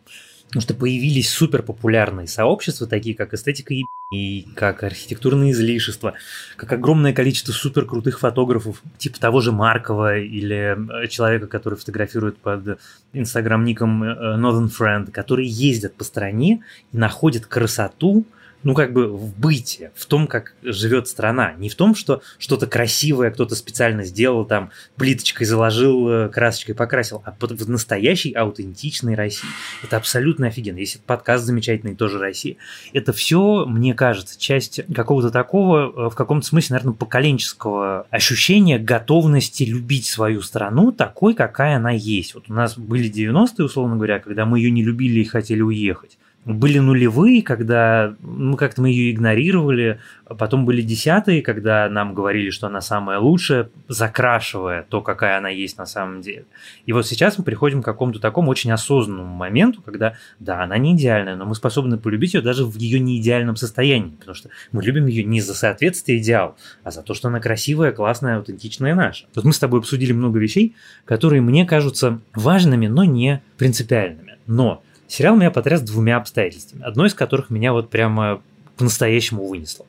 Потому 0.53 0.63
что 0.63 0.75
появились 0.75 1.31
супер 1.31 1.63
популярные 1.63 2.27
сообщества, 2.27 2.87
такие 2.87 3.17
как 3.17 3.33
эстетика 3.33 3.73
и 3.73 3.85
и 4.13 4.47
как 4.55 4.83
архитектурные 4.83 5.53
излишества, 5.53 6.13
как 6.57 6.71
огромное 6.73 7.15
количество 7.15 7.53
супер 7.53 7.87
крутых 7.87 8.21
фотографов, 8.21 8.83
типа 8.99 9.19
того 9.19 9.41
же 9.41 9.53
Маркова 9.53 10.19
или 10.19 10.77
э, 11.05 11.09
человека, 11.09 11.47
который 11.47 11.79
фотографирует 11.79 12.37
под 12.37 12.79
инстаграм-ником 13.15 14.03
э, 14.03 14.37
Northern 14.37 14.71
Friend, 14.71 15.11
которые 15.11 15.49
ездят 15.49 15.95
по 15.95 16.05
стране 16.05 16.63
и 16.93 16.99
находят 16.99 17.47
красоту, 17.47 18.27
ну, 18.63 18.75
как 18.75 18.93
бы 18.93 19.09
в 19.09 19.39
быте, 19.39 19.93
в 19.95 20.07
том, 20.07 20.27
как 20.27 20.55
живет 20.63 21.09
страна. 21.09 21.53
Не 21.55 21.69
в 21.69 21.75
том, 21.75 21.95
что 21.95 22.23
что-то 22.39 22.67
красивое 22.67 23.31
кто-то 23.31 23.55
специально 23.55 24.05
сделал, 24.05 24.45
там, 24.45 24.71
плиточкой 24.97 25.47
заложил, 25.47 26.09
э, 26.09 26.29
красочкой 26.29 26.75
покрасил, 26.75 27.23
а 27.25 27.35
в 27.39 27.69
настоящей 27.69 28.33
аутентичной 28.33 29.15
России. 29.15 29.49
Это 29.83 29.97
абсолютно 29.97 30.47
офигенно. 30.47 30.79
Если 30.79 30.99
подкаст 30.99 31.45
замечательный, 31.45 31.97
тоже 31.97 32.19
Россия. 32.19 32.57
Это 32.93 33.13
все, 33.13 33.65
мне 33.67 33.95
кажется, 33.95 34.39
часть 34.39 34.81
какого-то 34.95 35.31
такого, 35.31 36.07
э, 36.07 36.11
в 36.11 36.15
каком-то 36.15 36.47
смысле, 36.47 36.75
наверное, 36.75 36.95
поколенческого 36.95 38.07
ощущения 38.11 38.79
готовности 38.79 39.65
любить 39.65 40.07
свою 40.07 40.43
страну 40.43 40.93
такой, 40.93 41.35
какая 41.35 41.77
она 41.77 41.91
есть. 41.91 42.35
Вот 42.35 42.45
у 42.49 42.53
нас 42.53 42.79
были 42.79 43.11
90-е, 43.11 43.65
условно 43.65 43.97
говоря, 43.97 44.21
когда 44.21 44.47
мы 44.47 44.59
ее 44.59 44.71
не 44.71 44.85
любили 44.85 45.21
и 45.21 45.25
хотели 45.25 45.63
уехать 45.63 46.19
были 46.45 46.79
нулевые, 46.79 47.43
когда 47.43 48.15
ну, 48.21 48.57
как-то 48.57 48.83
мы 48.83 48.91
ее 48.91 49.13
игнорировали, 49.13 50.01
потом 50.27 50.65
были 50.65 50.83
десятые, 50.83 51.41
когда 51.41 51.89
нам 51.89 52.15
говорили, 52.15 52.51
что 52.51 52.67
она 52.67 52.81
самая 52.81 53.21
лучшая, 53.21 53.71
закрашивая 53.87 54.85
то, 54.89 55.03
какая 55.03 55.39
она 55.39 55.51
есть 55.51 55.79
на 55.79 55.87
самом 55.87 56.21
деле. 56.21 56.45
И 56.85 56.93
вот 56.93 57.07
сейчас 57.07 57.39
мы 57.39 57.45
приходим 57.45 57.81
к 57.81 57.85
какому-то 57.85 58.19
такому 58.19 58.51
очень 58.51 58.73
осознанному 58.73 59.33
моменту, 59.33 59.83
когда, 59.83 60.15
да, 60.41 60.63
она 60.63 60.79
не 60.79 60.97
идеальная, 60.97 61.37
но 61.37 61.45
мы 61.45 61.55
способны 61.55 61.97
полюбить 61.97 62.35
ее 62.35 62.41
даже 62.41 62.65
в 62.65 62.77
ее 62.77 62.99
неидеальном 62.99 63.55
состоянии, 63.55 64.11
потому 64.11 64.35
что 64.35 64.49
мы 64.73 64.83
любим 64.83 65.07
ее 65.07 65.23
не 65.23 65.41
за 65.41 65.55
соответствие 65.55 66.19
идеалу, 66.19 66.57
а 66.83 66.91
за 66.91 67.03
то, 67.03 67.15
что 67.15 67.29
она 67.29 67.39
красивая, 67.39 67.93
классная, 67.93 68.39
аутентичная 68.39 68.97
наша. 68.97 69.27
Вот 69.37 69.45
мы 69.45 69.53
с 69.53 69.61
тобой 69.61 69.79
обсудили 69.79 70.13
много 70.13 70.41
вещей, 70.41 70.75
которые 71.05 71.41
мне 71.41 71.65
кажутся 71.67 72.19
важными, 72.35 72.89
но 72.89 73.05
не 73.05 73.43
принципиальными. 73.59 74.39
Но 74.47 74.83
Сериал 75.13 75.37
меня 75.37 75.51
потряс 75.51 75.83
двумя 75.83 76.17
обстоятельствами, 76.17 76.83
одно 76.85 77.05
из 77.05 77.13
которых 77.13 77.51
меня 77.51 77.75
вот 77.75 77.91
прямо 77.91 78.41
по-настоящему 78.79 79.47
вынесло. 79.47 79.85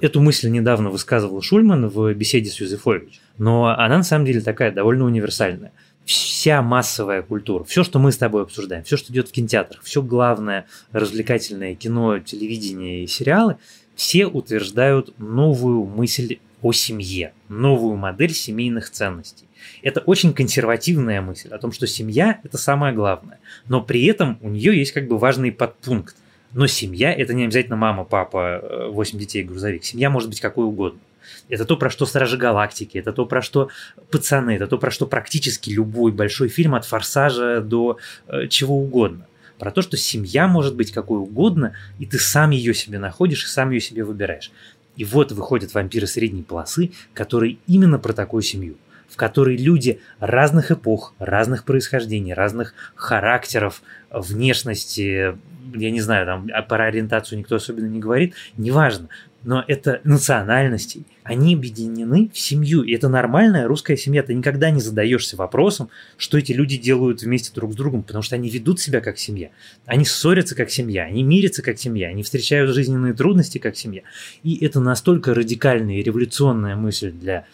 Эту 0.00 0.22
мысль 0.22 0.48
недавно 0.48 0.88
высказывал 0.88 1.42
Шульман 1.42 1.90
в 1.90 2.14
беседе 2.14 2.48
с 2.48 2.58
Юзефович, 2.58 3.20
но 3.36 3.66
она 3.66 3.98
на 3.98 4.02
самом 4.02 4.24
деле 4.24 4.40
такая 4.40 4.72
довольно 4.72 5.04
универсальная. 5.04 5.72
Вся 6.06 6.62
массовая 6.62 7.20
культура, 7.20 7.64
все, 7.64 7.84
что 7.84 7.98
мы 7.98 8.12
с 8.12 8.16
тобой 8.16 8.44
обсуждаем, 8.44 8.82
все, 8.82 8.96
что 8.96 9.12
идет 9.12 9.28
в 9.28 9.32
кинотеатрах, 9.32 9.82
все 9.82 10.00
главное 10.00 10.64
развлекательное 10.92 11.74
кино, 11.74 12.18
телевидение 12.20 13.04
и 13.04 13.06
сериалы, 13.06 13.58
все 13.94 14.24
утверждают 14.24 15.12
новую 15.18 15.84
мысль 15.84 16.38
о 16.62 16.72
семье, 16.72 17.34
новую 17.50 17.96
модель 17.96 18.32
семейных 18.32 18.88
ценностей. 18.88 19.48
Это 19.82 20.00
очень 20.00 20.32
консервативная 20.32 21.20
мысль 21.20 21.48
о 21.48 21.58
том, 21.58 21.72
что 21.72 21.86
семья– 21.86 22.40
это 22.44 22.58
самое 22.58 22.94
главное. 22.94 23.38
Но 23.68 23.82
при 23.82 24.04
этом 24.06 24.38
у 24.40 24.48
нее 24.48 24.76
есть 24.76 24.92
как 24.92 25.08
бы 25.08 25.18
важный 25.18 25.52
подпункт. 25.52 26.16
Но 26.52 26.66
семья– 26.66 27.12
это 27.16 27.34
не 27.34 27.44
обязательно 27.44 27.76
мама, 27.76 28.04
папа, 28.04 28.88
8 28.90 29.16
э, 29.16 29.20
детей, 29.20 29.42
грузовик. 29.42 29.84
Семья 29.84 30.10
может 30.10 30.28
быть 30.28 30.40
какой 30.40 30.66
угодно. 30.66 31.00
Это 31.48 31.64
то, 31.64 31.76
про 31.76 31.90
что 31.90 32.04
«Стражи 32.06 32.36
Галактики», 32.36 32.98
это 32.98 33.12
то, 33.12 33.26
про 33.26 33.42
что 33.42 33.68
«Пацаны», 34.10 34.56
это 34.56 34.66
то, 34.66 34.78
про 34.78 34.90
что 34.90 35.06
практически 35.06 35.70
любой 35.70 36.12
большой 36.12 36.48
фильм 36.48 36.74
от 36.74 36.84
«Форсажа» 36.84 37.60
до 37.60 37.98
э, 38.26 38.48
чего 38.48 38.76
угодно. 38.76 39.26
Про 39.58 39.70
то, 39.70 39.82
что 39.82 39.96
семья 39.96 40.48
может 40.48 40.74
быть 40.74 40.92
какой 40.92 41.18
угодно, 41.18 41.74
и 41.98 42.06
ты 42.06 42.18
сам 42.18 42.50
ее 42.50 42.74
себе 42.74 42.98
находишь 42.98 43.44
и 43.44 43.48
сам 43.48 43.70
ее 43.70 43.80
себе 43.80 44.04
выбираешь. 44.04 44.50
И 44.96 45.04
вот 45.04 45.32
выходят 45.32 45.72
вампиры 45.72 46.06
средней 46.06 46.42
полосы, 46.42 46.90
которые 47.14 47.58
именно 47.66 47.98
про 47.98 48.12
такую 48.12 48.42
семью– 48.42 48.76
в 49.12 49.16
которой 49.16 49.56
люди 49.56 50.00
разных 50.20 50.70
эпох, 50.70 51.14
разных 51.18 51.64
происхождений, 51.64 52.32
разных 52.32 52.74
характеров, 52.94 53.82
внешности, 54.10 55.36
я 55.74 55.90
не 55.90 56.00
знаю, 56.00 56.26
там 56.26 56.48
про 56.66 56.86
ориентацию 56.86 57.38
никто 57.38 57.56
особенно 57.56 57.86
не 57.86 58.00
говорит, 58.00 58.34
неважно, 58.56 59.08
но 59.44 59.64
это 59.66 60.00
национальностей, 60.04 61.04
они 61.24 61.54
объединены 61.54 62.30
в 62.32 62.38
семью, 62.38 62.82
и 62.82 62.92
это 62.92 63.08
нормальная 63.08 63.68
русская 63.68 63.96
семья. 63.96 64.22
Ты 64.22 64.34
никогда 64.34 64.70
не 64.70 64.80
задаешься 64.80 65.36
вопросом, 65.36 65.88
что 66.16 66.38
эти 66.38 66.52
люди 66.52 66.76
делают 66.76 67.22
вместе 67.22 67.52
друг 67.54 67.72
с 67.72 67.76
другом, 67.76 68.02
потому 68.02 68.22
что 68.22 68.34
они 68.34 68.48
ведут 68.48 68.80
себя 68.80 69.00
как 69.00 69.18
семья. 69.18 69.50
Они 69.86 70.04
ссорятся 70.04 70.54
как 70.54 70.70
семья, 70.70 71.04
они 71.04 71.22
мирятся 71.22 71.62
как 71.62 71.78
семья, 71.78 72.08
они 72.08 72.22
встречают 72.22 72.74
жизненные 72.74 73.14
трудности 73.14 73.58
как 73.58 73.76
семья. 73.76 74.02
И 74.42 74.64
это 74.64 74.80
настолько 74.80 75.34
радикальная 75.34 75.96
и 75.96 76.02
революционная 76.02 76.76
мысль 76.76 77.12
для 77.12 77.46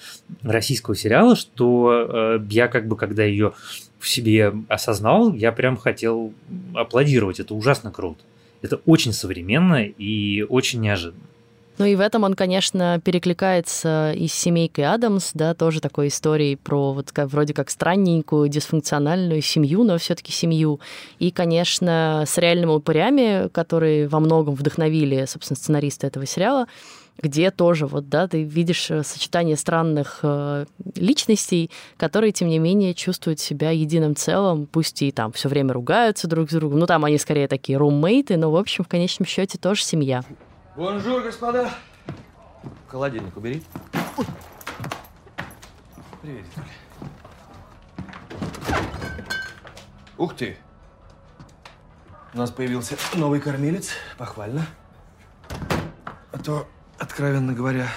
российского 0.42 0.96
сериала, 0.96 1.36
что 1.36 2.38
э, 2.38 2.46
я 2.50 2.68
как 2.68 2.88
бы, 2.88 2.96
когда 2.96 3.24
ее 3.24 3.52
в 3.98 4.08
себе 4.08 4.54
осознал, 4.68 5.34
я 5.34 5.52
прям 5.52 5.76
хотел 5.76 6.32
аплодировать. 6.74 7.40
Это 7.40 7.54
ужасно 7.54 7.90
круто. 7.90 8.20
Это 8.62 8.80
очень 8.86 9.12
современно 9.12 9.84
и 9.84 10.42
очень 10.42 10.80
неожиданно. 10.80 11.27
Ну 11.78 11.84
и 11.84 11.94
в 11.94 12.00
этом 12.00 12.24
он, 12.24 12.34
конечно, 12.34 13.00
перекликается 13.04 14.12
и 14.12 14.26
с 14.26 14.34
семейкой 14.34 14.86
Адамс, 14.86 15.30
да, 15.34 15.54
тоже 15.54 15.80
такой 15.80 16.08
историей 16.08 16.56
про 16.56 16.92
вот 16.92 17.12
как, 17.12 17.28
вроде 17.28 17.54
как 17.54 17.70
странненькую, 17.70 18.48
дисфункциональную 18.48 19.42
семью, 19.42 19.84
но 19.84 19.96
все 19.98 20.16
таки 20.16 20.32
семью. 20.32 20.80
И, 21.20 21.30
конечно, 21.30 22.24
с 22.26 22.36
реальными 22.36 22.72
упырями, 22.72 23.48
которые 23.50 24.08
во 24.08 24.18
многом 24.18 24.56
вдохновили, 24.56 25.24
собственно, 25.26 25.56
сценаристы 25.56 26.08
этого 26.08 26.26
сериала, 26.26 26.66
где 27.22 27.52
тоже 27.52 27.86
вот, 27.86 28.08
да, 28.08 28.26
ты 28.26 28.42
видишь 28.42 28.90
э, 28.90 29.02
сочетание 29.02 29.56
странных 29.56 30.20
э, 30.22 30.66
личностей, 30.94 31.70
которые, 31.96 32.32
тем 32.32 32.48
не 32.48 32.58
менее, 32.58 32.94
чувствуют 32.94 33.40
себя 33.40 33.70
единым 33.70 34.14
целым, 34.14 34.66
пусть 34.66 35.02
и 35.02 35.10
там 35.10 35.32
все 35.32 35.48
время 35.48 35.74
ругаются 35.74 36.28
друг 36.28 36.50
с 36.50 36.54
другом, 36.54 36.78
ну 36.78 36.86
там 36.86 37.04
они 37.04 37.18
скорее 37.18 37.48
такие 37.48 37.76
roommate 37.76 38.24
ы, 38.24 38.36
но, 38.36 38.50
в 38.50 38.56
общем, 38.56 38.84
в 38.84 38.88
конечном 38.88 39.26
счете 39.26 39.58
тоже 39.58 39.82
семья. 39.82 40.22
Bonjour, 40.78 41.24
господа. 41.24 41.72
Холодильник 42.86 43.36
убери. 43.36 43.64
Привет, 46.22 46.44
Ух 50.16 50.36
ты! 50.36 50.56
У 52.32 52.38
нас 52.38 52.52
появился 52.52 52.96
новый 53.14 53.40
кормилец. 53.40 53.90
Похвально. 54.18 54.66
А 56.30 56.38
то, 56.38 56.68
откровенно 56.96 57.54
говоря, 57.54 57.88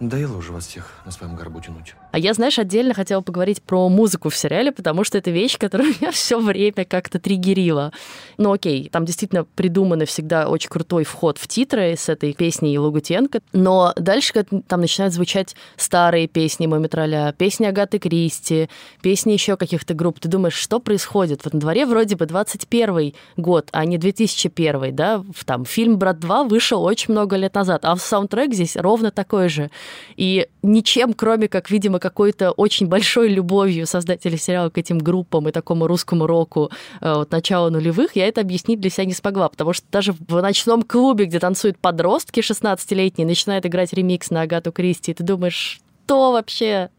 Надоело 0.00 0.36
уже 0.36 0.52
вас 0.52 0.66
всех 0.66 1.00
на 1.06 1.12
своем 1.12 1.34
горбу 1.34 1.62
тянуть. 1.62 1.94
А 2.12 2.18
я, 2.18 2.34
знаешь, 2.34 2.58
отдельно 2.58 2.94
хотела 2.94 3.20
поговорить 3.20 3.62
про 3.62 3.88
музыку 3.88 4.30
в 4.30 4.36
сериале, 4.36 4.72
потому 4.72 5.04
что 5.04 5.18
это 5.18 5.30
вещь, 5.30 5.58
которая 5.58 5.88
меня 6.00 6.10
все 6.10 6.40
время 6.40 6.84
как-то 6.84 7.18
триггерила. 7.18 7.92
Ну 8.36 8.52
окей, 8.52 8.88
там 8.90 9.04
действительно 9.04 9.44
придумано 9.44 10.06
всегда 10.06 10.48
очень 10.48 10.70
крутой 10.70 11.04
вход 11.04 11.38
в 11.38 11.46
титры 11.46 11.94
с 11.96 12.08
этой 12.08 12.32
песней 12.32 12.78
Лугутенко, 12.78 13.40
но 13.52 13.92
дальше 13.96 14.32
там 14.66 14.80
начинают 14.80 15.14
звучать 15.14 15.54
старые 15.76 16.26
песни 16.26 16.66
Мумитроля, 16.66 17.34
песни 17.36 17.66
Агаты 17.66 17.98
Кристи, 17.98 18.68
песни 19.02 19.32
еще 19.32 19.56
каких-то 19.56 19.94
групп. 19.94 20.18
Ты 20.20 20.28
думаешь, 20.28 20.54
что 20.54 20.80
происходит? 20.80 21.44
Вот 21.44 21.54
на 21.54 21.60
дворе 21.60 21.86
вроде 21.86 22.16
бы 22.16 22.26
21 22.26 23.12
год, 23.36 23.68
а 23.72 23.84
не 23.84 23.98
2001, 23.98 24.96
да? 24.96 25.22
Там 25.44 25.64
фильм 25.64 25.98
«Брат 25.98 26.18
2» 26.18 26.48
вышел 26.48 26.82
очень 26.82 27.12
много 27.12 27.36
лет 27.36 27.54
назад, 27.54 27.84
а 27.84 27.96
саундтрек 27.96 28.52
здесь 28.52 28.76
ровно 28.76 29.10
такой 29.10 29.48
же. 29.48 29.70
И 30.16 30.48
ничем, 30.62 31.14
кроме 31.14 31.48
как, 31.48 31.70
видимо, 31.70 31.99
какой-то 32.00 32.50
очень 32.50 32.88
большой 32.88 33.28
любовью 33.28 33.86
создателей 33.86 34.38
сериала 34.38 34.70
к 34.70 34.78
этим 34.78 34.98
группам 34.98 35.48
и 35.48 35.52
такому 35.52 35.86
русскому 35.86 36.26
року 36.26 36.70
э, 37.00 37.08
от 37.08 37.30
начала 37.30 37.70
нулевых, 37.70 38.16
я 38.16 38.26
это 38.26 38.40
объяснить 38.40 38.80
для 38.80 38.90
себя 38.90 39.04
не 39.04 39.14
смогла, 39.14 39.48
потому 39.48 39.72
что 39.72 39.86
даже 39.92 40.12
в 40.12 40.40
ночном 40.42 40.82
клубе, 40.82 41.26
где 41.26 41.38
танцуют 41.38 41.78
подростки 41.78 42.40
16-летние, 42.40 43.26
начинают 43.26 43.66
играть 43.66 43.92
ремикс 43.92 44.30
на 44.30 44.42
Агату 44.42 44.72
Кристи, 44.72 45.12
и 45.12 45.14
ты 45.14 45.22
думаешь, 45.22 45.80
что 46.10 46.32
вообще, 46.32 46.90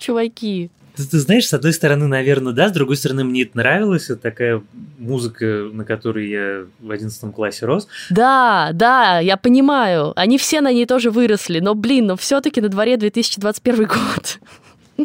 чуваки? 0.00 0.70
Ты, 0.96 1.06
ты 1.06 1.18
знаешь, 1.18 1.46
с 1.46 1.54
одной 1.54 1.72
стороны, 1.72 2.06
наверное, 2.06 2.52
да, 2.52 2.68
с 2.68 2.72
другой 2.72 2.96
стороны, 2.96 3.24
мне 3.24 3.42
это 3.42 3.56
нравилось, 3.56 4.10
это 4.10 4.20
такая 4.20 4.62
музыка, 4.98 5.68
на 5.72 5.84
которой 5.84 6.28
я 6.28 6.64
в 6.80 6.90
одиннадцатом 6.90 7.32
классе 7.32 7.66
рос. 7.66 7.88
Да, 8.10 8.70
да, 8.72 9.18
я 9.20 9.36
понимаю, 9.36 10.12
они 10.16 10.38
все 10.38 10.60
на 10.60 10.72
ней 10.72 10.86
тоже 10.86 11.10
выросли, 11.10 11.60
но, 11.60 11.74
блин, 11.74 12.06
но 12.06 12.16
все-таки 12.16 12.60
на 12.60 12.68
дворе 12.68 12.96
2021 12.96 13.86
год. 13.86 14.40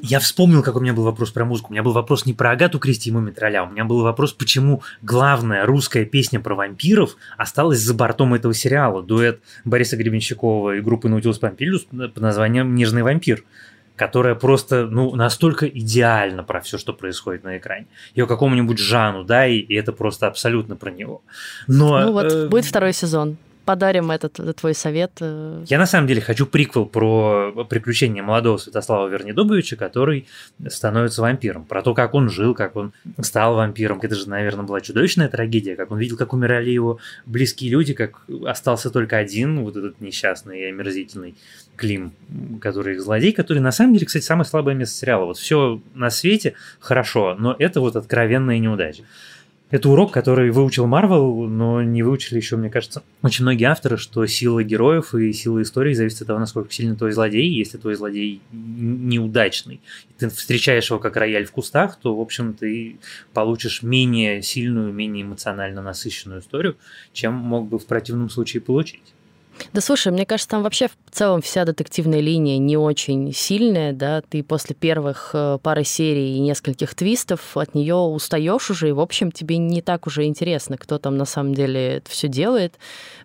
Я 0.04 0.20
вспомнил, 0.20 0.62
как 0.62 0.76
у 0.76 0.80
меня 0.80 0.94
был 0.94 1.04
вопрос 1.04 1.32
про 1.32 1.46
музыку. 1.46 1.70
У 1.70 1.72
меня 1.72 1.84
был 1.84 1.94
вопрос 1.94 2.26
не 2.26 2.34
про 2.34 2.52
Агату 2.52 2.80
Кристи 2.80 3.10
и 3.10 3.14
Мумитроля, 3.14 3.64
у 3.64 3.72
меня 3.72 3.86
был 3.86 4.02
вопрос, 4.02 4.34
почему 4.34 4.82
главная 5.02 5.66
русская 5.66 6.06
песня 6.06 6.40
про 6.40 6.56
вампиров 6.56 7.16
осталась 7.38 7.80
за 7.80 7.94
бортом 7.94 8.34
этого 8.34 8.54
сериала. 8.54 9.02
Дуэт 9.02 9.40
Бориса 9.64 9.96
Гребенщикова 9.96 10.76
и 10.76 10.82
группы 10.82 11.08
Наутилус 11.08 11.40
Помпилиус 11.40 11.86
под 11.86 12.18
названием 12.18 12.76
«Нежный 12.76 13.04
вампир» 13.04 13.44
которая 13.96 14.36
просто, 14.36 14.86
ну, 14.86 15.16
настолько 15.16 15.68
идеальна 15.68 16.44
про 16.44 16.60
все, 16.62 16.78
что 16.78 16.94
происходит 16.94 17.44
на 17.44 17.58
экране. 17.58 17.88
Ее 18.14 18.28
какому-нибудь 18.28 18.78
Жану, 18.78 19.24
да, 19.24 19.48
и, 19.48 19.58
и 19.58 19.76
это 19.76 19.94
просто 19.94 20.28
абсолютно 20.28 20.76
про 20.76 20.92
него. 20.92 21.22
Но, 21.68 22.00
ну 22.02 22.12
вот, 22.12 22.32
э, 22.32 22.48
будет 22.48 22.66
второй 22.66 22.94
сезон. 22.94 23.38
Подарим 23.66 24.12
этот, 24.12 24.40
этот 24.40 24.58
твой 24.58 24.74
совет. 24.74 25.12
Э. 25.20 25.64
Я 25.68 25.80
на 25.80 25.86
самом 25.86 26.08
деле 26.08 26.22
хочу 26.22 26.46
приквел 26.46 26.86
про 26.86 27.52
приключения 27.70 28.24
молодого 28.24 28.58
Святослава 28.58 29.08
Вернедубовича, 29.08 29.76
который 29.76 30.28
становится 30.68 31.22
вампиром. 31.22 31.66
Про 31.66 31.82
то, 31.82 31.94
как 31.94 32.14
он 32.14 32.30
жил, 32.30 32.54
как 32.54 32.76
он 32.76 32.94
стал 33.22 33.56
вампиром. 33.56 34.00
Это 34.02 34.16
же, 34.16 34.30
наверное, 34.30 34.66
была 34.66 34.82
чудовищная 34.82 35.28
трагедия, 35.28 35.76
как 35.76 35.92
он 35.92 36.00
видел, 36.00 36.18
как 36.18 36.34
умирали 36.34 36.70
его 36.70 37.00
близкие 37.26 37.72
люди, 37.72 37.94
как 37.94 38.22
остался 38.46 38.90
только 38.90 39.18
один, 39.18 39.64
вот 39.64 39.76
этот 39.76 40.00
несчастный 40.00 40.62
и 40.62 40.66
омерзительный 40.66 41.36
Клим, 41.76 42.14
который 42.62 42.96
их 42.96 43.02
злодей, 43.02 43.34
который 43.34 43.60
на 43.60 43.72
самом 43.72 43.94
деле, 43.94 44.06
кстати, 44.06 44.24
самое 44.24 44.46
слабое 44.46 44.76
место 44.76 44.96
сериала. 44.96 45.26
Вот 45.26 45.38
все 45.38 45.82
на 45.94 46.10
свете 46.10 46.54
хорошо, 46.80 47.36
но 47.38 47.56
это 47.58 47.82
вот 47.82 47.96
откровенная 47.96 48.60
неудача. 48.60 49.04
Это 49.72 49.90
урок, 49.90 50.12
который 50.12 50.52
выучил 50.52 50.86
Марвел, 50.86 51.48
но 51.48 51.82
не 51.82 52.04
выучили 52.04 52.38
еще, 52.38 52.56
мне 52.56 52.70
кажется, 52.70 53.02
очень 53.24 53.44
многие 53.44 53.66
авторы, 53.66 53.98
что 53.98 54.24
сила 54.28 54.64
героев 54.64 55.16
и 55.16 55.34
сила 55.34 55.64
истории 55.64 55.94
зависит 55.94 56.22
от 56.22 56.28
того, 56.28 56.40
насколько 56.40 56.72
сильный 56.72 56.96
твой 56.96 57.12
злодей. 57.14 57.50
Если 57.50 57.80
твой 57.80 57.96
злодей 57.96 58.42
неудачный, 58.52 59.82
ты 60.20 60.30
встречаешь 60.30 60.92
его 60.92 61.00
как 61.00 61.16
рояль 61.16 61.46
в 61.46 61.52
кустах, 61.52 61.98
то, 62.00 62.16
в 62.16 62.22
общем, 62.22 62.54
ты 62.54 63.00
получишь 63.34 63.82
менее 63.82 64.44
сильную, 64.44 64.94
менее 64.94 65.24
эмоционально 65.24 65.82
насыщенную 65.82 66.42
историю, 66.42 66.78
чем 67.12 67.34
мог 67.34 67.68
бы 67.68 67.80
в 67.80 67.88
противном 67.88 68.30
случае 68.30 68.62
получить. 68.62 69.15
Да 69.74 69.82
слушай, 69.82 70.12
мне 70.12 70.26
кажется, 70.26 70.50
там 70.50 70.64
вообще 70.64 70.88
в 70.88 71.12
целом 71.12 71.42
вся 71.42 71.66
детективная 71.66 72.20
линия 72.20 72.58
не 72.58 72.78
очень 72.78 73.34
сильная, 73.34 73.94
да, 73.94 74.22
ты 74.22 74.44
после 74.44 74.76
первых 74.76 75.32
э, 75.34 75.60
пары 75.62 75.84
серий 75.84 76.36
и 76.36 76.40
нескольких 76.40 76.94
твистов 76.94 77.56
от 77.56 77.74
нее 77.74 77.96
устаешь 77.96 78.70
уже, 78.70 78.90
и, 78.90 78.94
в 78.94 79.00
общем, 79.00 79.32
тебе 79.32 79.58
не 79.58 79.82
так 79.82 80.08
уже 80.08 80.26
интересно, 80.26 80.78
кто 80.78 80.98
там 80.98 81.18
на 81.18 81.26
самом 81.26 81.54
деле 81.54 81.98
это 81.98 82.10
все 82.10 82.28
делает, 82.28 82.76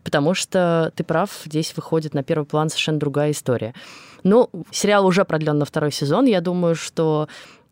потому 0.04 0.34
что 0.34 0.92
ты 0.94 1.04
прав, 1.04 1.30
здесь 1.44 1.74
выходит 1.76 2.14
на 2.14 2.22
первый 2.22 2.44
план 2.44 2.68
совершенно 2.68 2.98
другая 2.98 3.32
история. 3.32 3.74
Ну, 4.22 4.50
сериал 4.70 5.06
уже 5.06 5.24
продлен 5.24 5.58
на 5.58 5.64
второй 5.64 5.92
сезон. 5.92 6.26
Я 6.26 6.40
думаю, 6.40 6.74
что 6.74 7.28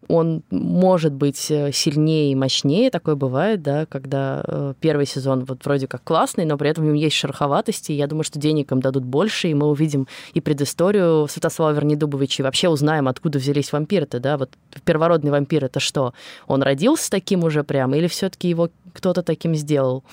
он 0.08 0.42
может 0.50 1.12
быть 1.12 1.50
э, 1.50 1.70
сильнее 1.72 2.32
и 2.32 2.34
мощнее, 2.34 2.90
такое 2.90 3.14
бывает, 3.14 3.62
да, 3.62 3.86
когда 3.86 4.42
э, 4.46 4.74
первый 4.80 5.06
сезон 5.06 5.44
вот 5.44 5.64
вроде 5.64 5.86
как 5.86 6.02
классный, 6.02 6.46
но 6.46 6.56
при 6.56 6.70
этом 6.70 6.84
в 6.84 6.86
нем 6.86 6.94
есть 6.94 7.14
шероховатости, 7.16 7.92
я 7.92 8.06
думаю, 8.06 8.24
что 8.24 8.38
денег 8.38 8.72
им 8.72 8.80
дадут 8.80 9.04
больше, 9.04 9.48
и 9.48 9.54
мы 9.54 9.66
увидим 9.66 10.08
и 10.32 10.40
предысторию 10.40 11.28
Святослава 11.28 11.74
Вернедубовича, 11.74 12.42
и 12.42 12.44
вообще 12.44 12.68
узнаем, 12.68 13.06
откуда 13.06 13.38
взялись 13.38 13.70
вампиры-то, 13.70 14.18
да, 14.18 14.38
вот 14.38 14.50
первородный 14.84 15.30
вампир 15.30 15.66
это 15.66 15.78
что? 15.78 16.14
Он 16.46 16.62
родился 16.62 17.10
таким 17.10 17.44
уже 17.44 17.62
прямо, 17.62 17.96
или 17.98 18.08
все-таки 18.08 18.48
его 18.48 18.70
кто-то 18.94 19.22
таким 19.22 19.54
сделал? 19.54 20.04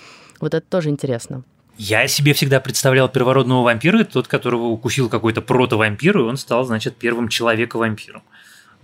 Вот 0.42 0.54
это 0.54 0.66
тоже 0.70 0.90
интересно. 0.90 1.44
Я 1.78 2.08
себе 2.08 2.34
всегда 2.34 2.60
представлял 2.60 3.10
первородного 3.10 3.64
вампира, 3.64 4.04
тот, 4.06 4.28
которого 4.28 4.68
укусил 4.68 5.10
какой-то 5.10 5.42
прото-вампир, 5.42 6.18
и 6.18 6.22
он 6.22 6.38
стал, 6.38 6.66
значит, 6.66 6.96
первым 6.96 7.28
человека-вампиром. 7.28 8.24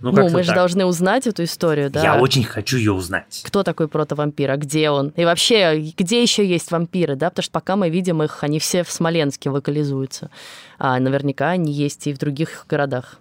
Ну, 0.02 0.10
ну 0.10 0.28
мы 0.28 0.42
же 0.42 0.52
должны 0.52 0.84
узнать 0.84 1.26
эту 1.26 1.44
историю, 1.44 1.90
да? 1.90 2.02
Я 2.02 2.20
очень 2.20 2.44
хочу 2.44 2.76
ее 2.76 2.92
узнать. 2.92 3.42
Кто 3.44 3.62
такой 3.62 3.88
протовампир, 3.88 4.50
а 4.50 4.56
где 4.56 4.90
он? 4.90 5.08
И 5.10 5.24
вообще, 5.24 5.92
где 5.96 6.20
еще 6.20 6.44
есть 6.44 6.70
вампиры, 6.70 7.14
да? 7.14 7.30
Потому 7.30 7.44
что 7.44 7.52
пока 7.52 7.76
мы 7.76 7.88
видим 7.88 8.22
их, 8.22 8.42
они 8.42 8.58
все 8.58 8.82
в 8.82 8.90
Смоленске 8.90 9.50
локализуются. 9.50 10.30
А 10.78 10.98
наверняка 10.98 11.50
они 11.50 11.72
есть 11.72 12.06
и 12.08 12.12
в 12.12 12.18
других 12.18 12.66
городах. 12.68 13.18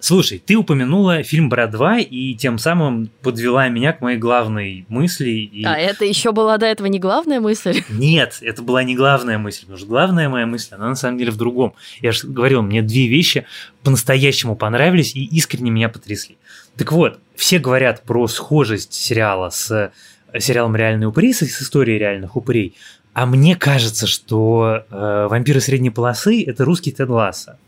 Слушай, 0.00 0.42
ты 0.44 0.56
упомянула 0.56 1.22
фильм 1.22 1.50
«Брат 1.50 1.74
2» 1.74 2.02
и 2.02 2.34
тем 2.34 2.58
самым 2.58 3.10
подвела 3.22 3.68
меня 3.68 3.92
к 3.92 4.00
моей 4.00 4.16
главной 4.16 4.86
мысли. 4.88 5.30
И... 5.30 5.62
А 5.64 5.76
это 5.76 6.06
еще 6.06 6.32
была 6.32 6.56
до 6.56 6.64
этого 6.64 6.86
не 6.86 6.98
главная 6.98 7.38
мысль? 7.38 7.84
Нет, 7.90 8.38
это 8.40 8.62
была 8.62 8.82
не 8.82 8.96
главная 8.96 9.36
мысль, 9.36 9.60
потому 9.60 9.78
что 9.78 9.86
главная 9.86 10.30
моя 10.30 10.46
мысль, 10.46 10.74
она 10.74 10.88
на 10.88 10.94
самом 10.94 11.18
деле 11.18 11.30
в 11.30 11.36
другом. 11.36 11.74
Я 12.00 12.12
же 12.12 12.26
говорил, 12.26 12.62
мне 12.62 12.80
две 12.80 13.08
вещи 13.08 13.44
по-настоящему 13.82 14.56
понравились 14.56 15.14
и 15.14 15.24
искренне 15.24 15.70
меня 15.70 15.90
потрясли. 15.90 16.38
Так 16.76 16.92
вот, 16.92 17.18
все 17.36 17.58
говорят 17.58 18.02
про 18.02 18.26
схожесть 18.26 18.94
сериала 18.94 19.50
с 19.50 19.92
сериалом 20.38 20.76
«Реальные 20.76 21.08
упыри», 21.08 21.32
с 21.34 21.42
историей 21.42 21.98
реальных 21.98 22.36
упырей, 22.36 22.74
а 23.12 23.26
мне 23.26 23.56
кажется, 23.56 24.06
что 24.06 24.84
э, 24.88 25.26
«Вампиры 25.28 25.60
средней 25.60 25.90
полосы»— 25.90 26.42
это 26.46 26.64
русский 26.64 26.92
Тед 26.92 27.08
Ласса. 27.08 27.58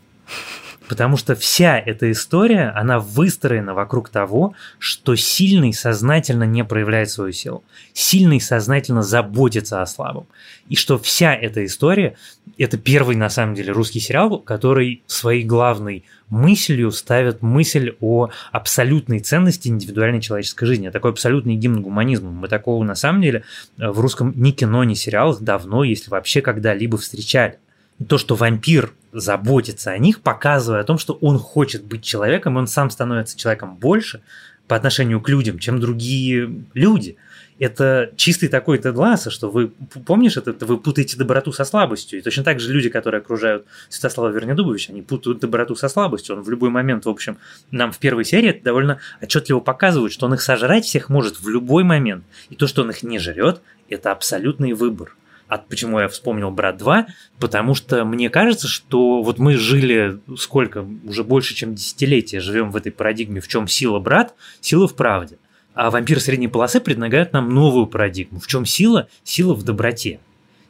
Потому 0.87 1.15
что 1.15 1.35
вся 1.35 1.79
эта 1.79 2.11
история, 2.11 2.73
она 2.75 2.99
выстроена 2.99 3.73
вокруг 3.73 4.09
того, 4.09 4.53
что 4.79 5.15
сильный 5.15 5.73
сознательно 5.73 6.43
не 6.43 6.63
проявляет 6.65 7.09
свою 7.09 7.31
силу. 7.31 7.63
Сильный 7.93 8.41
сознательно 8.41 9.01
заботится 9.01 9.81
о 9.81 9.85
слабом. 9.85 10.27
И 10.67 10.75
что 10.75 10.97
вся 10.97 11.33
эта 11.33 11.65
история, 11.65 12.17
это 12.57 12.77
первый 12.77 13.15
на 13.15 13.29
самом 13.29 13.55
деле 13.55 13.71
русский 13.71 13.99
сериал, 13.99 14.39
который 14.39 15.03
своей 15.07 15.43
главной 15.43 16.03
мыслью 16.29 16.91
ставит 16.91 17.41
мысль 17.41 17.95
о 18.01 18.29
абсолютной 18.51 19.19
ценности 19.19 19.67
индивидуальной 19.67 20.21
человеческой 20.21 20.65
жизни. 20.65 20.89
Такой 20.89 21.11
абсолютный 21.11 21.55
гимн 21.55 21.81
гуманизма. 21.81 22.31
Мы 22.31 22.47
такого 22.47 22.83
на 22.83 22.95
самом 22.95 23.21
деле 23.21 23.43
в 23.77 23.99
русском 23.99 24.33
ни 24.35 24.51
кино, 24.51 24.83
ни 24.83 24.95
сериалах 24.95 25.39
давно, 25.41 25.83
если 25.83 26.09
вообще 26.09 26.41
когда-либо 26.41 26.97
встречали 26.97 27.59
то, 28.07 28.17
что 28.17 28.35
вампир 28.35 28.93
заботится 29.11 29.91
о 29.91 29.97
них, 29.97 30.21
показывая 30.21 30.81
о 30.81 30.83
том, 30.83 30.97
что 30.97 31.13
он 31.21 31.37
хочет 31.37 31.83
быть 31.83 32.03
человеком, 32.03 32.55
и 32.55 32.59
он 32.59 32.67
сам 32.67 32.89
становится 32.89 33.37
человеком 33.37 33.75
больше 33.75 34.21
по 34.67 34.75
отношению 34.75 35.21
к 35.21 35.29
людям, 35.29 35.59
чем 35.59 35.79
другие 35.79 36.63
люди. 36.73 37.17
Это 37.59 38.11
чистый 38.15 38.47
такой 38.47 38.79
Тед 38.79 38.95
Ласса, 38.95 39.29
что 39.29 39.49
вы, 39.51 39.71
помнишь, 40.05 40.37
это, 40.37 40.65
вы 40.65 40.77
путаете 40.77 41.17
доброту 41.17 41.51
со 41.51 41.65
слабостью. 41.65 42.19
И 42.19 42.21
точно 42.21 42.43
так 42.43 42.59
же 42.59 42.73
люди, 42.73 42.89
которые 42.89 43.19
окружают 43.19 43.65
Святослава 43.89 44.29
Вернедубовича, 44.29 44.91
они 44.91 45.03
путают 45.03 45.39
доброту 45.39 45.75
со 45.75 45.87
слабостью. 45.87 46.35
Он 46.35 46.41
в 46.41 46.49
любой 46.49 46.71
момент, 46.71 47.05
в 47.05 47.09
общем, 47.09 47.37
нам 47.69 47.91
в 47.91 47.99
первой 47.99 48.25
серии 48.25 48.49
это 48.49 48.63
довольно 48.63 48.99
отчетливо 49.21 49.59
показывает, 49.59 50.11
что 50.11 50.25
он 50.25 50.33
их 50.33 50.41
сожрать 50.41 50.85
всех 50.85 51.09
может 51.09 51.39
в 51.39 51.47
любой 51.47 51.83
момент. 51.83 52.23
И 52.49 52.55
то, 52.55 52.65
что 52.65 52.81
он 52.81 52.89
их 52.89 53.03
не 53.03 53.19
жрет, 53.19 53.61
это 53.87 54.11
абсолютный 54.11 54.73
выбор. 54.73 55.15
А 55.53 55.59
почему 55.59 55.99
я 55.99 56.07
вспомнил 56.07 56.49
«Брат 56.49 56.81
2», 56.81 57.05
потому 57.39 57.75
что 57.75 58.05
мне 58.05 58.31
кажется, 58.31 58.67
что 58.67 59.21
вот 59.21 59.37
мы 59.37 59.55
жили 59.55 60.19
сколько, 60.35 60.83
уже 61.03 61.23
больше, 61.23 61.53
чем 61.53 61.75
десятилетия 61.75 62.39
живем 62.39 62.71
в 62.71 62.75
этой 62.75 62.91
парадигме, 62.91 63.39
в 63.39 63.47
чем 63.47 63.67
сила 63.67 63.99
брат, 63.99 64.33
сила 64.61 64.87
в 64.87 64.95
правде. 64.95 65.37
А 65.75 65.91
вампиры 65.91 66.19
средней 66.19 66.47
полосы 66.47 66.79
предлагают 66.79 67.33
нам 67.33 67.53
новую 67.53 67.85
парадигму. 67.85 68.39
В 68.39 68.47
чем 68.47 68.65
сила? 68.65 69.07
Сила 69.23 69.53
в 69.53 69.61
доброте. 69.61 70.19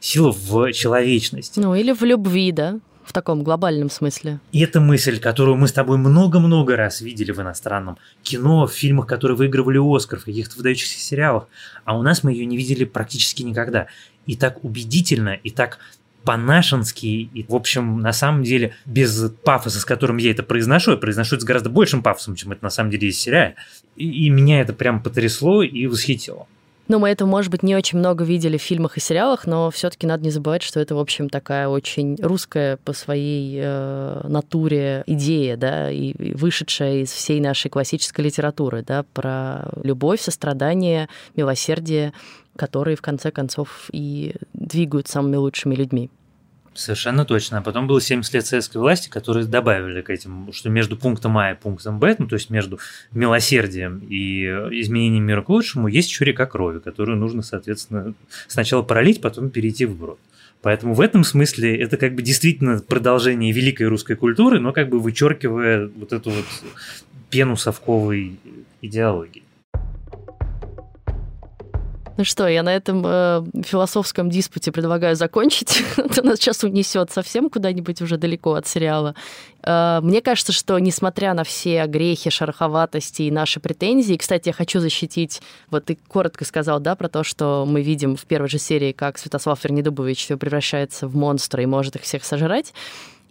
Сила 0.02 0.34
в 0.34 0.74
человечности. 0.74 1.62
Ну 1.62 1.76
или 1.76 1.94
в 1.94 2.04
любви, 2.04 2.52
да? 2.52 2.82
в 3.04 3.12
таком 3.12 3.44
глобальном 3.44 3.90
смысле. 3.90 4.40
И 4.52 4.62
это 4.62 4.80
мысль, 4.80 5.20
которую 5.20 5.58
мы 5.58 5.68
с 5.68 5.74
тобой 5.74 5.98
много-много 5.98 6.76
раз 6.76 7.02
видели 7.02 7.32
в 7.32 7.40
иностранном 7.42 7.98
кино, 8.24 8.66
в 8.66 8.72
фильмах, 8.72 9.08
которые 9.08 9.38
выигрывали 9.38 9.78
Оскар, 9.78 10.20
в 10.20 10.26
каких-то 10.26 10.58
выдающихся 10.58 11.00
сериалах. 11.00 11.48
А 11.86 11.98
у 11.98 12.02
нас 12.02 12.24
мы 12.24 12.32
ее 12.32 12.46
не 12.46 12.58
видели 12.58 12.86
практически 12.86 13.44
никогда 13.44 13.88
и 14.26 14.36
так 14.36 14.64
убедительно, 14.64 15.34
и 15.34 15.50
так 15.50 15.80
по-нашенски, 16.24 17.06
и, 17.06 17.46
в 17.48 17.54
общем, 17.54 18.00
на 18.00 18.14
самом 18.14 18.44
деле, 18.44 18.76
без 18.86 19.30
пафоса, 19.44 19.80
с 19.80 19.86
которым 19.86 20.18
я 20.18 20.32
это 20.32 20.42
произношу, 20.44 20.92
я 20.92 20.98
произношу 20.98 21.36
это 21.36 21.44
с 21.44 21.46
гораздо 21.46 21.70
большим 21.70 22.02
пафосом, 22.02 22.36
чем 22.36 22.52
это 22.54 22.64
на 22.64 22.70
самом 22.70 22.92
деле 22.92 23.08
есть 23.08 23.20
в 23.20 23.22
сериале. 23.22 23.56
И, 23.98 24.26
и 24.26 24.30
меня 24.30 24.62
это 24.62 24.74
прям 24.74 25.04
потрясло 25.04 25.64
и 25.64 25.86
восхитило. 25.88 26.48
Ну, 26.90 27.00
мы 27.00 27.10
это, 27.10 27.26
может 27.26 27.50
быть, 27.50 27.64
не 27.64 27.76
очень 27.76 27.98
много 27.98 28.26
видели 28.26 28.58
в 28.58 28.62
фильмах 28.62 28.98
и 28.98 29.00
сериалах, 29.00 29.48
но 29.48 29.72
все-таки 29.72 30.06
надо 30.06 30.24
не 30.24 30.32
забывать, 30.32 30.64
что 30.64 30.82
это, 30.82 30.96
в 30.96 31.00
общем, 31.00 31.30
такая 31.30 31.70
очень 31.70 32.18
русская 32.22 32.78
по 32.78 32.92
своей 32.92 33.60
э, 33.64 34.22
натуре 34.28 35.04
идея, 35.08 35.56
да, 35.56 35.90
и, 35.90 36.12
и 36.12 36.34
вышедшая 36.34 37.04
из 37.04 37.12
всей 37.12 37.40
нашей 37.40 37.70
классической 37.70 38.26
литературы, 38.26 38.84
да, 38.86 39.06
про 39.14 39.70
любовь, 39.82 40.22
сострадание, 40.22 41.08
милосердие 41.36 42.14
которые 42.56 42.96
в 42.96 43.02
конце 43.02 43.32
концов 43.32 43.90
и 43.92 44.36
двигают 44.54 45.08
самыми 45.08 45.38
лучшими 45.38 45.76
людьми. 45.76 46.10
Совершенно 46.74 47.24
точно. 47.24 47.60
А 47.60 47.62
потом 47.62 47.86
было 47.88 48.02
70 48.02 48.34
лет 48.34 48.46
советской 48.46 48.78
власти, 48.78 49.10
которые 49.10 49.46
добавили 49.46 50.02
к 50.02 50.10
этим, 50.10 50.52
что 50.54 50.70
между 50.70 50.98
пунктом 50.98 51.38
А 51.38 51.52
и 51.52 51.56
пунктом 51.56 52.00
Б, 52.00 52.16
ну, 52.18 52.28
то 52.28 52.36
есть 52.36 52.50
между 52.50 52.80
милосердием 53.12 54.00
и 54.10 54.46
изменением 54.82 55.24
мира 55.24 55.42
к 55.44 55.50
лучшему, 55.50 55.88
есть 55.88 56.10
еще 56.10 56.26
река 56.26 56.46
крови, 56.46 56.80
которую 56.80 57.18
нужно, 57.18 57.44
соответственно, 57.44 58.14
сначала 58.48 58.82
пролить, 58.82 59.22
потом 59.22 59.50
перейти 59.50 59.86
в 59.86 59.96
брод. 59.96 60.20
Поэтому 60.64 60.94
в 60.94 61.02
этом 61.02 61.24
смысле 61.24 61.78
это 61.78 61.98
как 61.98 62.16
бы 62.16 62.22
действительно 62.22 62.80
продолжение 62.80 63.52
великой 63.52 63.88
русской 63.88 64.16
культуры, 64.16 64.60
но 64.60 64.72
как 64.72 64.90
бы 64.90 65.00
вычеркивая 65.00 65.90
вот 65.94 66.14
эту 66.14 66.32
вот 66.32 66.46
пену 67.30 67.58
совковой 67.58 68.40
идеологии. 68.82 69.43
Ну 72.16 72.24
что, 72.26 72.48
я 72.48 72.62
на 72.62 72.76
этом 72.76 73.04
э, 73.06 73.44
философском 73.66 74.30
диспуте 74.30 74.72
предлагаю 74.72 75.16
закончить. 75.16 75.84
Это 75.98 76.22
нас 76.22 76.38
сейчас 76.38 76.64
унесет 76.64 77.12
совсем 77.12 77.50
куда-нибудь 77.50 78.02
уже 78.02 78.18
далеко 78.18 78.54
от 78.54 78.68
сериала. 78.68 79.16
Э, 79.64 80.00
мне 80.04 80.22
кажется, 80.22 80.52
что 80.52 80.78
несмотря 80.78 81.34
на 81.34 81.44
все 81.44 81.88
грехи, 81.88 82.30
шероховатости 82.30 83.24
и 83.24 83.32
наши 83.32 83.60
претензии, 83.60 84.16
кстати, 84.16 84.50
я 84.50 84.54
хочу 84.54 84.80
защитить, 84.80 85.42
вот 85.72 85.86
ты 85.86 85.98
коротко 86.08 86.46
сказал, 86.46 86.80
да, 86.80 86.96
про 86.96 87.10
то, 87.10 87.24
что 87.24 87.66
мы 87.68 87.82
видим 87.82 88.16
в 88.16 88.26
первой 88.26 88.48
же 88.48 88.60
серии, 88.60 88.92
как 88.92 89.18
Святослав 89.18 89.64
Вернедубович 89.64 90.28
превращается 90.40 91.08
в 91.08 91.16
монстра 91.16 91.64
и 91.64 91.66
может 91.66 91.96
их 91.96 92.04
всех 92.04 92.24
сожрать. 92.26 92.74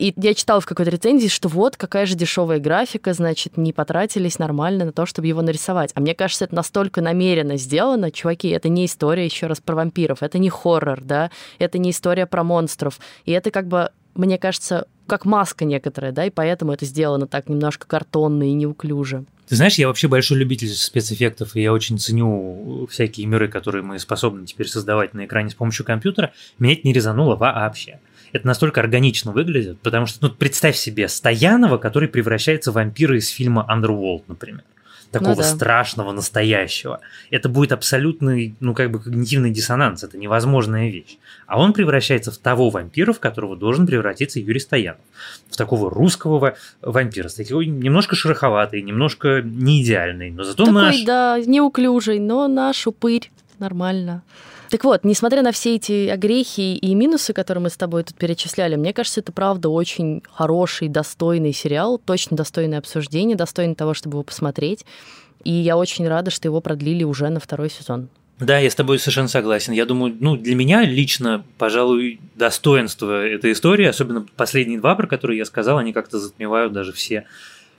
И 0.03 0.13
я 0.17 0.35
читала 0.35 0.61
в 0.61 0.67
какой-то 0.67 0.91
рецензии, 0.91 1.29
что 1.29 1.49
вот 1.49 1.77
какая 1.77 2.07
же 2.07 2.17
дешевая 2.17 2.59
графика, 2.59 3.13
значит, 3.13 3.57
не 3.57 3.73
потратились 3.73 4.41
нормально 4.41 4.87
на 4.87 4.93
то, 4.93 5.07
чтобы 5.07 5.29
его 5.29 5.43
нарисовать. 5.43 5.93
А 5.95 6.01
мне 6.01 6.13
кажется, 6.13 6.45
это 6.47 6.57
настолько 6.57 7.01
намеренно 7.01 7.57
сделано. 7.57 8.11
Чуваки, 8.11 8.49
это 8.49 8.69
не 8.69 8.87
история 8.87 9.25
еще 9.25 9.47
раз 9.47 9.61
про 9.61 9.77
вампиров, 9.77 10.25
это 10.25 10.39
не 10.39 10.51
хоррор, 10.51 11.03
да, 11.05 11.31
это 11.61 11.79
не 11.79 11.93
история 11.93 12.27
про 12.27 12.43
монстров. 12.43 12.99
И 13.27 13.31
это 13.31 13.53
как 13.53 13.69
бы, 13.69 13.91
мне 14.17 14.39
кажется, 14.39 14.89
как 15.07 15.25
маска 15.25 15.65
некоторая, 15.65 16.11
да, 16.11 16.25
и 16.25 16.31
поэтому 16.31 16.73
это 16.73 16.85
сделано 16.85 17.29
так 17.29 17.49
немножко 17.49 17.87
картонно 17.87 18.43
и 18.43 18.55
неуклюже. 18.55 19.25
Ты 19.47 19.55
знаешь, 19.55 19.75
я 19.75 19.87
вообще 19.87 20.09
большой 20.09 20.39
любитель 20.39 20.75
спецэффектов, 20.75 21.55
и 21.55 21.63
я 21.63 21.73
очень 21.73 22.01
ценю 22.01 22.89
всякие 22.91 23.29
миры, 23.29 23.47
которые 23.47 23.85
мы 23.85 24.01
способны 24.01 24.47
теперь 24.47 24.67
создавать 24.67 25.15
на 25.15 25.27
экране 25.27 25.51
с 25.51 25.55
помощью 25.55 25.87
компьютера. 25.87 26.33
Меня 26.59 26.73
это 26.73 26.83
не 26.83 26.93
резануло 26.93 27.37
вообще 27.37 28.01
это 28.33 28.47
настолько 28.47 28.81
органично 28.81 29.33
выглядит, 29.33 29.79
потому 29.81 30.07
что, 30.07 30.27
ну, 30.27 30.35
представь 30.35 30.77
себе 30.77 31.09
Стоянова, 31.09 31.79
который 31.79 32.09
превращается 32.09 32.73
в 32.73 32.75
вампира 32.75 33.17
из 33.17 33.29
фильма 33.29 33.67
Underworld, 33.71 34.23
например. 34.29 34.63
Такого 35.11 35.33
ну, 35.33 35.37
да. 35.37 35.43
страшного, 35.43 36.13
настоящего. 36.13 37.01
Это 37.31 37.51
будет 37.51 37.73
абсолютный, 37.73 38.55
ну, 38.61 38.73
как 38.73 38.91
бы 38.91 38.99
когнитивный 38.99 39.51
диссонанс, 39.51 40.03
это 40.03 40.17
невозможная 40.17 40.89
вещь. 40.89 41.19
А 41.47 41.61
он 41.61 41.75
превращается 41.75 42.33
в 42.33 42.39
того 42.39 42.71
вампира, 42.71 43.13
в 43.13 43.21
которого 43.21 43.55
должен 43.55 43.87
превратиться 43.87 44.41
Юрий 44.41 44.59
Стоянов. 44.61 45.03
В 45.51 45.57
такого 45.59 45.91
русского 45.91 46.55
вампира, 46.81 47.29
с 47.29 47.35
такой 47.35 47.67
немножко 47.67 48.17
шероховатый, 48.17 48.81
немножко 48.81 49.43
не 49.43 49.83
идеальный, 49.83 50.31
но 50.31 50.45
зато 50.45 50.65
такой, 50.65 50.81
наш. 50.81 51.05
да, 51.05 51.39
неуклюжий, 51.45 52.19
но 52.19 52.49
наш 52.49 52.87
упырь, 52.87 53.31
нормально. 53.59 54.23
Так 54.73 54.85
вот, 54.85 55.05
несмотря 55.05 55.43
на 55.43 55.53
все 55.53 55.75
эти 55.75 56.09
огрехи 56.09 56.77
и 56.77 56.95
минусы, 56.95 57.35
которые 57.35 57.61
мы 57.61 57.69
с 57.69 57.77
тобой 57.77 58.05
тут 58.05 58.17
перечисляли, 58.17 58.77
мне 58.77 58.95
кажется, 58.95 59.21
это 59.21 59.31
правда 59.31 59.69
очень 59.69 60.23
хороший, 60.33 60.89
достойный 60.89 61.53
сериал, 61.53 62.01
точно 62.03 62.39
достойное 62.39 62.79
обсуждение, 62.79 63.37
достойный 63.37 63.75
того, 63.75 63.93
чтобы 63.93 64.15
его 64.15 64.23
посмотреть. 64.23 64.87
И 65.45 65.53
я 65.53 65.77
очень 65.77 66.09
рада, 66.09 66.31
что 66.31 66.49
его 66.49 66.63
продлили 66.63 67.05
уже 67.05 67.29
на 67.29 67.39
второй 67.39 67.69
сезон. 67.69 68.09
Да, 68.39 68.59
я 68.59 68.71
с 68.71 68.75
тобой 68.75 68.99
совершенно 68.99 69.29
согласен. 69.29 69.75
Я 69.75 69.85
думаю, 69.85 70.17
ну, 70.19 70.39
для 70.39 70.55
меня 70.55 70.87
лично, 70.87 71.45
пожалуй, 71.59 72.19
достоинство 72.35 73.27
этой 73.27 73.53
истории, 73.53 73.85
особенно 73.85 74.27
последние 74.37 74.81
два, 74.81 74.95
про 74.95 75.07
которые 75.07 75.37
я 75.37 75.45
сказал, 75.45 75.77
они 75.77 75.93
как-то 75.93 76.19
затмевают 76.19 76.73
даже 76.73 76.95
все 76.95 77.27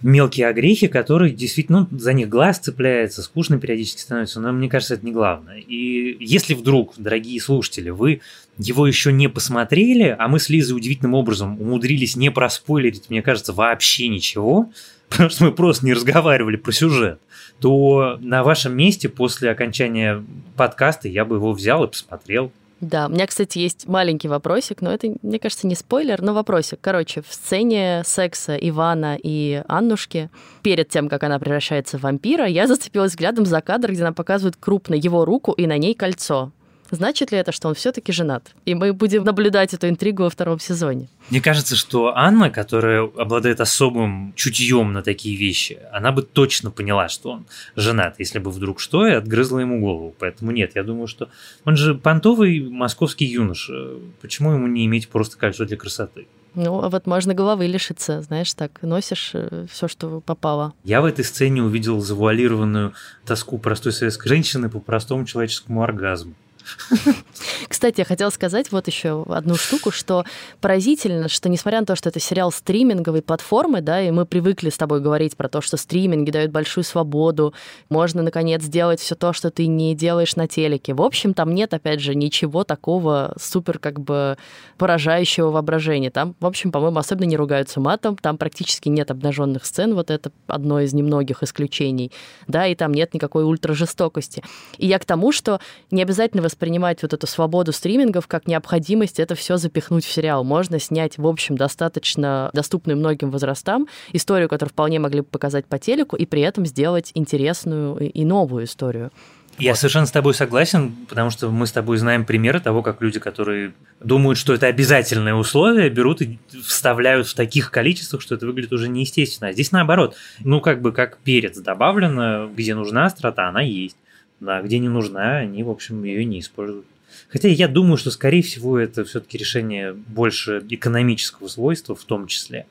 мелкие 0.04 0.48
огрехи, 0.48 0.88
которые 0.88 1.34
действительно, 1.34 1.88
ну, 1.90 1.98
за 1.98 2.14
них 2.14 2.30
глаз 2.30 2.60
цепляется, 2.60 3.24
скучно 3.24 3.58
периодически 3.58 4.02
становится, 4.02 4.40
но 4.40 4.52
мне 4.52 4.70
кажется, 4.70 4.96
это 4.96 5.06
не 5.06 5.12
главное. 5.12 5.58
И 5.58 6.18
если 6.20 6.54
вдруг, 6.54 6.94
дорогие 6.98 7.40
слушатели, 7.42 7.90
вы 7.90 8.22
его 8.58 8.86
еще 8.86 9.12
не 9.12 9.30
посмотрели, 9.30 10.16
а 10.18 10.28
мы 10.28 10.40
с 10.40 10.50
Лизой 10.50 10.78
удивительным 10.78 11.16
образом 11.16 11.60
умудрились 11.60 12.16
не 12.16 12.30
проспойлерить, 12.30 13.10
мне 13.10 13.22
кажется, 13.22 13.54
вообще 13.54 14.10
ничего, 14.10 14.70
потому 15.10 15.30
что 15.30 15.46
мы 15.46 15.52
просто 15.54 15.86
не 15.86 15.94
разговаривали 15.94 16.58
про 16.58 16.72
сюжет, 16.72 17.20
то 17.60 18.18
на 18.20 18.44
вашем 18.44 18.76
месте 18.76 19.08
после 19.10 19.50
окончания 19.50 20.24
подкаста 20.58 21.08
я 21.08 21.24
бы 21.24 21.38
его 21.38 21.54
взял 21.54 21.84
и 21.84 21.88
посмотрел. 21.88 22.52
Да, 22.84 23.08
у 23.08 23.10
меня, 23.10 23.28
кстати, 23.28 23.60
есть 23.60 23.88
маленький 23.88 24.28
вопросик, 24.28 24.82
но 24.82 24.92
это, 24.92 25.16
мне 25.22 25.40
кажется, 25.40 25.68
не 25.68 25.76
спойлер, 25.76 26.22
но 26.22 26.34
вопросик. 26.34 26.80
Короче, 26.82 27.22
в 27.22 27.34
сцене 27.34 28.02
секса 28.06 28.58
Ивана 28.58 29.18
и 29.24 29.64
Аннушки, 29.70 30.30
перед 30.64 30.90
тем, 30.90 31.08
как 31.08 31.24
она 31.24 31.40
превращается 31.40 31.98
в 31.98 32.02
вампира, 32.02 32.46
я 32.46 32.68
зацепилась 32.68 33.12
взглядом 33.12 33.46
за 33.46 33.62
кадр, 33.62 33.94
где 33.94 34.02
она 34.02 34.12
показывает 34.12 34.58
крупно 34.58 34.96
его 34.96 35.24
руку 35.24 35.54
и 35.54 35.66
на 35.66 35.78
ней 35.78 35.96
кольцо. 35.96 36.52
Значит 36.92 37.32
ли 37.32 37.38
это, 37.38 37.52
что 37.52 37.68
он 37.70 37.76
все-таки 37.76 38.12
женат? 38.12 38.52
И 38.66 38.76
мы 38.76 38.94
будем 38.94 39.24
наблюдать 39.24 39.74
эту 39.74 39.90
интригу 39.90 40.24
во 40.24 40.30
втором 40.30 40.60
сезоне. 40.60 41.08
Мне 41.30 41.42
кажется, 41.42 41.76
что 41.76 42.16
Анна, 42.16 42.50
которая 42.50 43.04
обладает 43.04 43.62
особым 43.62 44.34
чутьем 44.36 44.94
на 44.94 45.02
такие 45.02 45.36
вещи, 45.36 45.80
она 45.92 46.12
бы 46.12 46.22
точно 46.22 46.72
поняла, 46.72 47.10
что 47.10 47.32
он 47.32 47.46
женат, 47.76 48.16
если 48.20 48.40
бы 48.40 48.52
вдруг 48.52 48.80
что, 48.80 49.08
и 49.08 49.12
отгрызла 49.12 49.60
ему 49.60 49.80
голову. 49.80 50.14
Поэтому 50.20 50.52
нет, 50.52 50.74
я 50.76 50.84
думаю, 50.84 51.08
что 51.08 51.30
он 51.66 51.78
же 51.78 51.96
понтовый 51.96 52.62
московский 52.62 53.26
юноша. 53.26 53.74
Почему 54.22 54.52
ему 54.52 54.68
не 54.68 54.86
иметь 54.86 55.10
просто 55.10 55.38
кольцо 55.38 55.66
для 55.66 55.78
красоты? 55.78 56.28
Ну, 56.56 56.84
а 56.84 56.90
вот 56.90 57.08
можно 57.08 57.34
головы 57.34 57.66
лишиться, 57.66 58.22
знаешь, 58.22 58.54
так 58.54 58.80
носишь 58.84 59.32
э, 59.34 59.66
все, 59.72 59.88
что 59.88 60.22
попало. 60.22 60.74
Я 60.84 61.02
в 61.02 61.06
этой 61.06 61.26
сцене 61.26 61.64
увидел 61.64 62.00
завуалированную 62.00 62.94
тоску 63.26 63.58
простой 63.58 63.92
советской 63.92 64.28
женщины 64.28 64.70
по 64.70 64.80
простому 64.80 65.26
человеческому 65.26 65.82
оргазму. 65.82 66.36
Кстати, 67.68 68.00
я 68.00 68.06
хотела 68.06 68.30
сказать 68.30 68.72
вот 68.72 68.88
еще 68.88 69.24
одну 69.30 69.56
штуку, 69.56 69.92
что 69.92 70.24
поразительно, 70.62 71.30
что 71.30 71.50
несмотря 71.50 71.82
на 71.82 71.86
то, 71.86 71.96
что 71.96 72.10
это 72.10 72.20
сериал 72.20 72.52
стриминговой 72.52 73.22
платформы, 73.22 73.82
да, 73.82 74.02
и 74.02 74.12
мы 74.12 74.26
привыкли 74.26 74.70
с 74.70 74.78
тобой 74.78 75.02
говорить 75.02 75.36
про 75.36 75.50
то, 75.50 75.62
что 75.62 75.78
стриминги 75.78 76.32
дают 76.32 76.52
большую 76.52 76.84
свободу, 76.84 77.54
можно, 77.90 78.22
наконец, 78.22 78.64
сделать 78.64 79.00
все 79.00 79.16
то, 79.16 79.34
что 79.34 79.52
ты 79.52 79.68
не 79.68 79.96
делаешь 79.96 80.36
на 80.36 80.48
телеке. 80.48 80.94
В 80.94 81.02
общем, 81.02 81.34
там 81.34 81.54
нет, 81.54 81.74
опять 81.74 82.00
же, 82.00 82.16
ничего 82.16 82.64
такого 82.64 83.34
супер 83.40 83.80
как 83.80 84.00
бы 84.00 84.38
поражающего 84.78 85.52
воображения. 85.52 86.12
Там, 86.12 86.36
в 86.40 86.46
общем, 86.46 86.72
по-моему, 86.72 87.00
особенно 87.00 87.26
не 87.26 87.38
ругаются 87.38 87.80
матом, 87.80 88.18
там 88.18 88.38
практически 88.38 88.90
нет 88.90 89.12
обнаженных 89.12 89.66
сцен, 89.66 89.94
вот 89.94 90.10
это 90.10 90.32
одно 90.48 90.80
из 90.80 90.94
немногих 90.94 91.44
исключений, 91.44 92.12
да, 92.48 92.68
и 92.68 92.76
там 92.76 92.94
нет 92.94 93.14
никакой 93.14 93.44
ультражестокости. 93.44 94.44
И 94.78 94.88
я 94.88 95.00
к 95.00 95.06
тому, 95.06 95.32
что 95.32 95.60
не 95.92 96.02
обязательно 96.02 96.42
воспринимать 96.54 97.02
вот 97.02 97.14
эту 97.14 97.26
свободу 97.26 97.72
стримингов 97.72 98.28
как 98.28 98.48
необходимость 98.48 99.20
это 99.20 99.34
все 99.34 99.58
запихнуть 99.58 100.06
в 100.06 100.12
сериал. 100.12 100.44
Можно 100.44 100.80
снять, 100.80 101.18
в 101.18 101.26
общем, 101.26 101.58
достаточно 101.58 102.52
доступную 102.54 102.98
многим 102.98 103.32
возрастам 103.32 103.88
историю, 104.12 104.48
которую 104.48 104.72
вполне 104.72 105.00
могли 105.00 105.22
бы 105.22 105.28
показать 105.28 105.66
по 105.66 105.80
телеку, 105.80 106.16
и 106.16 106.28
при 106.28 106.42
этом 106.42 106.66
сделать 106.68 107.12
интересную 107.16 107.98
и 107.98 108.24
новую 108.24 108.66
историю. 108.66 109.12
Я 109.58 109.72
вот. 109.72 109.78
совершенно 109.78 110.06
с 110.06 110.12
тобой 110.12 110.34
согласен, 110.34 110.92
потому 111.10 111.30
что 111.30 111.50
мы 111.50 111.68
с 111.68 111.72
тобой 111.72 111.98
знаем 111.98 112.26
примеры 112.26 112.60
того, 112.60 112.82
как 112.82 113.02
люди, 113.02 113.20
которые 113.20 113.74
думают, 114.00 114.38
что 114.38 114.54
это 114.54 114.68
обязательное 114.68 115.34
условие, 115.34 115.90
берут 115.90 116.22
и 116.22 116.40
вставляют 116.64 117.28
в 117.28 117.36
таких 117.36 117.72
количествах, 117.72 118.22
что 118.22 118.36
это 118.36 118.46
выглядит 118.46 118.74
уже 118.74 118.90
неестественно. 118.90 119.50
А 119.50 119.54
здесь 119.54 119.72
наоборот. 119.72 120.16
Ну, 120.40 120.60
как 120.60 120.82
бы 120.82 120.92
как 120.92 121.18
перец 121.18 121.58
добавлено, 121.58 122.48
где 122.48 122.74
нужна 122.76 123.06
острота, 123.06 123.50
она 123.50 123.62
есть. 123.62 123.98
Да, 124.44 124.62
где 124.62 124.80
не 124.80 124.90
нужна, 124.90 125.38
они, 125.38 125.64
в 125.64 125.70
общем, 125.70 126.04
ее 126.04 126.26
не 126.26 126.42
используют. 126.42 126.86
Хотя 127.30 127.48
я 127.48 127.70
думаю, 127.70 127.96
что, 127.96 128.12
скорее 128.12 128.42
всего, 128.44 128.78
это 128.78 129.06
все-таки 129.06 129.38
решение 129.38 129.94
больше 129.94 130.62
экономического 130.70 131.48
свойства, 131.48 131.96
в 131.96 132.04
том 132.04 132.28
числе, 132.28 132.66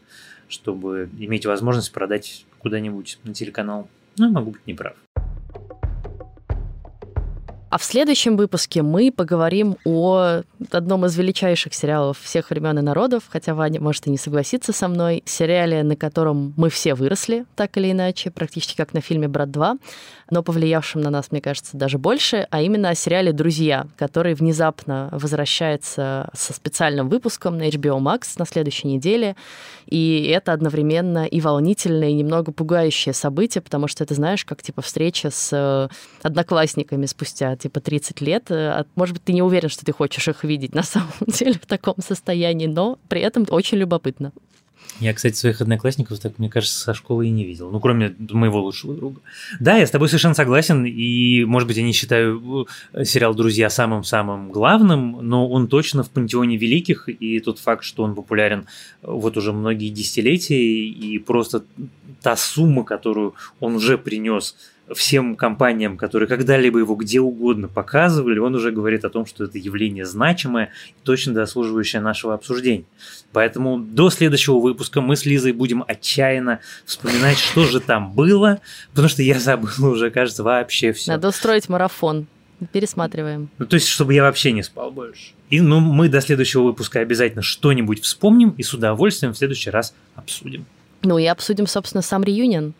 чтобы 0.48 1.08
иметь 1.18 1.46
возможность 1.46 1.90
продать 1.90 2.44
куда-нибудь 2.58 3.18
на 3.24 3.32
телеканал. 3.32 3.88
Ну, 4.18 4.26
я 4.26 4.30
могу 4.30 4.50
быть 4.50 4.66
неправ. 4.66 4.94
А 7.72 7.78
в 7.78 7.84
следующем 7.84 8.36
выпуске 8.36 8.82
мы 8.82 9.10
поговорим 9.10 9.78
о 9.86 10.42
одном 10.70 11.06
из 11.06 11.16
величайших 11.16 11.72
сериалов 11.72 12.18
всех 12.20 12.50
времен 12.50 12.78
и 12.78 12.82
народов, 12.82 13.22
хотя 13.30 13.54
Ваня 13.54 13.80
может 13.80 14.06
и 14.06 14.10
не 14.10 14.18
согласиться 14.18 14.74
со 14.74 14.88
мной, 14.88 15.22
сериале, 15.24 15.82
на 15.82 15.96
котором 15.96 16.52
мы 16.58 16.68
все 16.68 16.94
выросли, 16.94 17.46
так 17.56 17.74
или 17.78 17.90
иначе, 17.90 18.30
практически 18.30 18.76
как 18.76 18.92
на 18.92 19.00
фильме 19.00 19.26
«Брат 19.26 19.48
2», 19.48 19.78
но 20.28 20.42
повлиявшим 20.42 21.00
на 21.00 21.08
нас, 21.08 21.30
мне 21.30 21.40
кажется, 21.40 21.76
даже 21.78 21.96
больше, 21.96 22.46
а 22.50 22.60
именно 22.60 22.90
о 22.90 22.94
сериале 22.94 23.32
«Друзья», 23.32 23.86
который 23.96 24.34
внезапно 24.34 25.08
возвращается 25.10 26.28
со 26.34 26.52
специальным 26.52 27.08
выпуском 27.08 27.56
на 27.56 27.68
HBO 27.68 27.98
Max 28.00 28.34
на 28.36 28.44
следующей 28.44 28.88
неделе. 28.88 29.34
И 29.86 30.26
это 30.34 30.52
одновременно 30.52 31.26
и 31.26 31.40
волнительное, 31.40 32.08
и 32.10 32.14
немного 32.14 32.52
пугающее 32.52 33.14
событие, 33.14 33.60
потому 33.60 33.88
что 33.88 34.04
это, 34.04 34.14
знаешь, 34.14 34.44
как 34.44 34.62
типа 34.62 34.80
встреча 34.80 35.30
с 35.30 35.50
э, 35.52 35.88
одноклассниками 36.22 37.06
спустя 37.06 37.56
типа 37.62 37.80
30 37.80 38.20
лет. 38.20 38.50
Э, 38.50 38.84
может 38.94 39.14
быть, 39.14 39.24
ты 39.24 39.32
не 39.32 39.42
уверен, 39.42 39.68
что 39.68 39.84
ты 39.84 39.92
хочешь 39.92 40.28
их 40.28 40.44
видеть 40.44 40.74
на 40.74 40.82
самом 40.82 41.12
деле 41.26 41.54
в 41.54 41.66
таком 41.66 41.96
состоянии, 41.98 42.66
но 42.66 42.98
при 43.08 43.20
этом 43.20 43.46
очень 43.50 43.78
любопытно. 43.78 44.32
Я, 45.00 45.14
кстати, 45.14 45.34
своих 45.34 45.60
одноклассников, 45.60 46.18
так 46.20 46.38
мне 46.38 46.50
кажется, 46.50 46.78
со 46.78 46.94
школы 46.94 47.26
и 47.26 47.30
не 47.30 47.44
видел. 47.44 47.70
Ну, 47.70 47.80
кроме 47.80 48.14
моего 48.30 48.60
лучшего 48.60 48.94
друга. 48.94 49.20
Да, 49.58 49.76
я 49.76 49.86
с 49.86 49.90
тобой 49.90 50.08
совершенно 50.08 50.34
согласен. 50.34 50.84
И, 50.84 51.44
может 51.44 51.66
быть, 51.66 51.76
я 51.76 51.82
не 51.82 51.92
считаю 51.92 52.68
э, 52.92 53.04
сериал 53.04 53.34
«Друзья» 53.34 53.70
самым-самым 53.70 54.52
главным, 54.52 55.18
но 55.22 55.48
он 55.48 55.68
точно 55.68 56.02
в 56.02 56.10
пантеоне 56.10 56.56
великих. 56.56 57.08
И 57.08 57.40
тот 57.40 57.58
факт, 57.58 57.84
что 57.84 58.02
он 58.02 58.14
популярен 58.14 58.66
вот 59.02 59.36
уже 59.36 59.52
многие 59.52 59.88
десятилетия, 59.88 60.62
и 60.62 61.18
просто 61.18 61.64
та 62.20 62.36
сумма, 62.36 62.84
которую 62.84 63.34
он 63.60 63.76
уже 63.76 63.98
принес 63.98 64.54
всем 64.94 65.36
компаниям, 65.36 65.96
которые 65.96 66.28
когда-либо 66.28 66.78
его 66.78 66.94
где 66.94 67.20
угодно 67.20 67.68
показывали, 67.68 68.38
он 68.38 68.54
уже 68.54 68.70
говорит 68.70 69.04
о 69.04 69.10
том, 69.10 69.26
что 69.26 69.44
это 69.44 69.58
явление 69.58 70.04
значимое 70.04 70.70
и 70.88 71.04
точно 71.04 71.34
заслуживающее 71.34 72.00
нашего 72.00 72.34
обсуждения. 72.34 72.84
Поэтому 73.32 73.78
до 73.78 74.10
следующего 74.10 74.58
выпуска 74.58 75.00
мы 75.00 75.16
с 75.16 75.24
Лизой 75.24 75.52
будем 75.52 75.84
отчаянно 75.86 76.60
вспоминать, 76.84 77.38
что 77.38 77.64
же 77.64 77.80
там 77.80 78.12
было, 78.12 78.60
потому 78.90 79.08
что 79.08 79.22
я 79.22 79.38
забыл 79.38 79.92
уже, 79.92 80.10
кажется, 80.10 80.42
вообще 80.42 80.92
все. 80.92 81.12
Надо 81.12 81.28
устроить 81.28 81.68
марафон. 81.68 82.26
Пересматриваем. 82.70 83.48
Ну, 83.58 83.66
то 83.66 83.74
есть, 83.74 83.88
чтобы 83.88 84.14
я 84.14 84.22
вообще 84.22 84.52
не 84.52 84.62
спал 84.62 84.92
больше. 84.92 85.32
И 85.50 85.60
ну, 85.60 85.80
мы 85.80 86.08
до 86.08 86.20
следующего 86.20 86.62
выпуска 86.62 87.00
обязательно 87.00 87.42
что-нибудь 87.42 88.02
вспомним 88.02 88.50
и 88.50 88.62
с 88.62 88.72
удовольствием 88.72 89.34
в 89.34 89.38
следующий 89.38 89.70
раз 89.70 89.94
обсудим. 90.14 90.64
Ну 91.02 91.18
и 91.18 91.26
обсудим, 91.26 91.66
собственно, 91.66 92.02
сам 92.02 92.22
реюнион. 92.22 92.74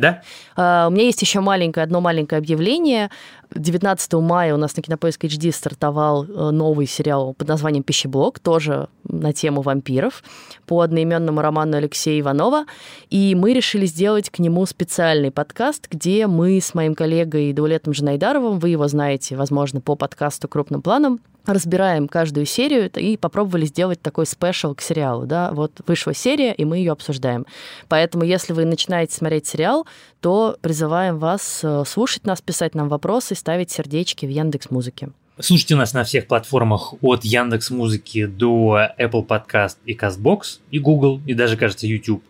Да. 0.00 0.22
Uh, 0.56 0.88
у 0.88 0.90
меня 0.90 1.04
есть 1.04 1.22
еще 1.22 1.40
маленькое, 1.40 1.84
одно 1.84 2.00
маленькое 2.00 2.38
объявление. 2.38 3.10
19 3.54 4.12
мая 4.14 4.54
у 4.54 4.58
нас 4.58 4.76
на 4.76 4.82
Кинопоиск 4.82 5.24
HD 5.24 5.52
стартовал 5.52 6.24
э, 6.24 6.50
новый 6.50 6.86
сериал 6.86 7.34
под 7.34 7.48
названием 7.48 7.82
«Пищеблок», 7.82 8.38
тоже 8.38 8.88
на 9.04 9.32
тему 9.32 9.62
вампиров, 9.62 10.22
по 10.66 10.82
одноименному 10.82 11.40
роману 11.40 11.78
Алексея 11.78 12.20
Иванова. 12.20 12.66
И 13.08 13.34
мы 13.34 13.54
решили 13.54 13.86
сделать 13.86 14.28
к 14.28 14.38
нему 14.38 14.66
специальный 14.66 15.30
подкаст, 15.30 15.88
где 15.90 16.26
мы 16.26 16.60
с 16.60 16.74
моим 16.74 16.94
коллегой 16.94 17.52
Даулетом 17.52 17.94
Жанайдаровым, 17.94 18.58
вы 18.58 18.70
его 18.70 18.86
знаете, 18.86 19.36
возможно, 19.36 19.80
по 19.80 19.94
подкасту 19.94 20.46
«Крупным 20.46 20.82
планом», 20.82 21.20
разбираем 21.52 22.08
каждую 22.08 22.46
серию 22.46 22.90
и 22.90 23.16
попробовали 23.16 23.66
сделать 23.66 24.00
такой 24.00 24.26
спешл 24.26 24.74
к 24.74 24.80
сериалу. 24.80 25.26
Да? 25.26 25.50
Вот 25.52 25.72
вышла 25.86 26.14
серия, 26.14 26.52
и 26.52 26.64
мы 26.64 26.78
ее 26.78 26.92
обсуждаем. 26.92 27.46
Поэтому, 27.88 28.24
если 28.24 28.52
вы 28.52 28.64
начинаете 28.64 29.14
смотреть 29.14 29.46
сериал, 29.46 29.86
то 30.20 30.56
призываем 30.60 31.18
вас 31.18 31.60
э, 31.62 31.84
слушать 31.86 32.24
нас, 32.24 32.40
писать 32.40 32.74
нам 32.74 32.88
вопросы, 32.88 33.34
ставить 33.34 33.70
сердечки 33.70 34.26
в 34.26 34.30
Яндекс 34.30 34.70
Музыке. 34.70 35.10
Слушайте 35.40 35.76
нас 35.76 35.92
на 35.92 36.02
всех 36.02 36.26
платформах 36.26 36.94
от 37.00 37.24
Яндекс 37.24 37.70
Музыки 37.70 38.26
до 38.26 38.88
Apple 38.98 39.24
Podcast 39.24 39.76
и 39.84 39.94
CastBox, 39.94 40.58
и 40.72 40.80
Google, 40.80 41.20
и 41.26 41.34
даже, 41.34 41.56
кажется, 41.56 41.86
YouTube. 41.86 42.24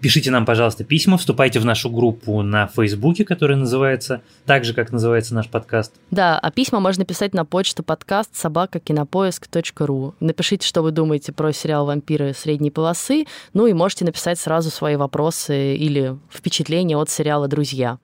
Пишите 0.00 0.32
нам, 0.32 0.44
пожалуйста, 0.44 0.82
письма, 0.82 1.16
вступайте 1.16 1.60
в 1.60 1.64
нашу 1.64 1.90
группу 1.90 2.42
на 2.42 2.66
Фейсбуке, 2.66 3.24
которая 3.24 3.56
называется 3.56 4.22
так 4.46 4.64
же, 4.64 4.74
как 4.74 4.90
называется 4.90 5.32
наш 5.32 5.48
подкаст. 5.48 5.92
Да, 6.10 6.40
а 6.40 6.50
письма 6.50 6.80
можно 6.80 7.04
писать 7.04 7.34
на 7.34 7.44
почту 7.44 7.84
подкаст 7.84 8.34
собакакинопоиск.ру. 8.34 10.16
Напишите, 10.18 10.66
что 10.66 10.82
вы 10.82 10.90
думаете 10.90 11.32
про 11.32 11.52
сериал 11.52 11.86
«Вампиры 11.86 12.34
средней 12.34 12.72
полосы», 12.72 13.26
ну 13.52 13.68
и 13.68 13.72
можете 13.74 14.04
написать 14.04 14.40
сразу 14.40 14.70
свои 14.70 14.96
вопросы 14.96 15.76
или 15.76 16.18
впечатления 16.28 16.96
от 16.96 17.10
сериала 17.10 17.46
«Друзья». 17.46 17.98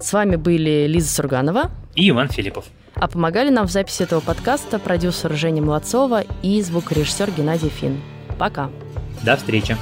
С 0.00 0.12
вами 0.12 0.34
были 0.34 0.86
Лиза 0.88 1.14
Сурганова 1.14 1.70
и 1.94 2.10
Иван 2.10 2.28
Филиппов. 2.28 2.64
А 2.94 3.08
помогали 3.08 3.50
нам 3.50 3.66
в 3.66 3.70
записи 3.70 4.02
этого 4.02 4.20
подкаста 4.20 4.78
продюсер 4.78 5.32
Женя 5.34 5.62
Молодцова 5.62 6.24
и 6.42 6.60
звукорежиссер 6.62 7.30
Геннадий 7.30 7.70
Фин. 7.70 8.00
Пока. 8.38 8.70
До 9.22 9.36
встречи. 9.36 9.76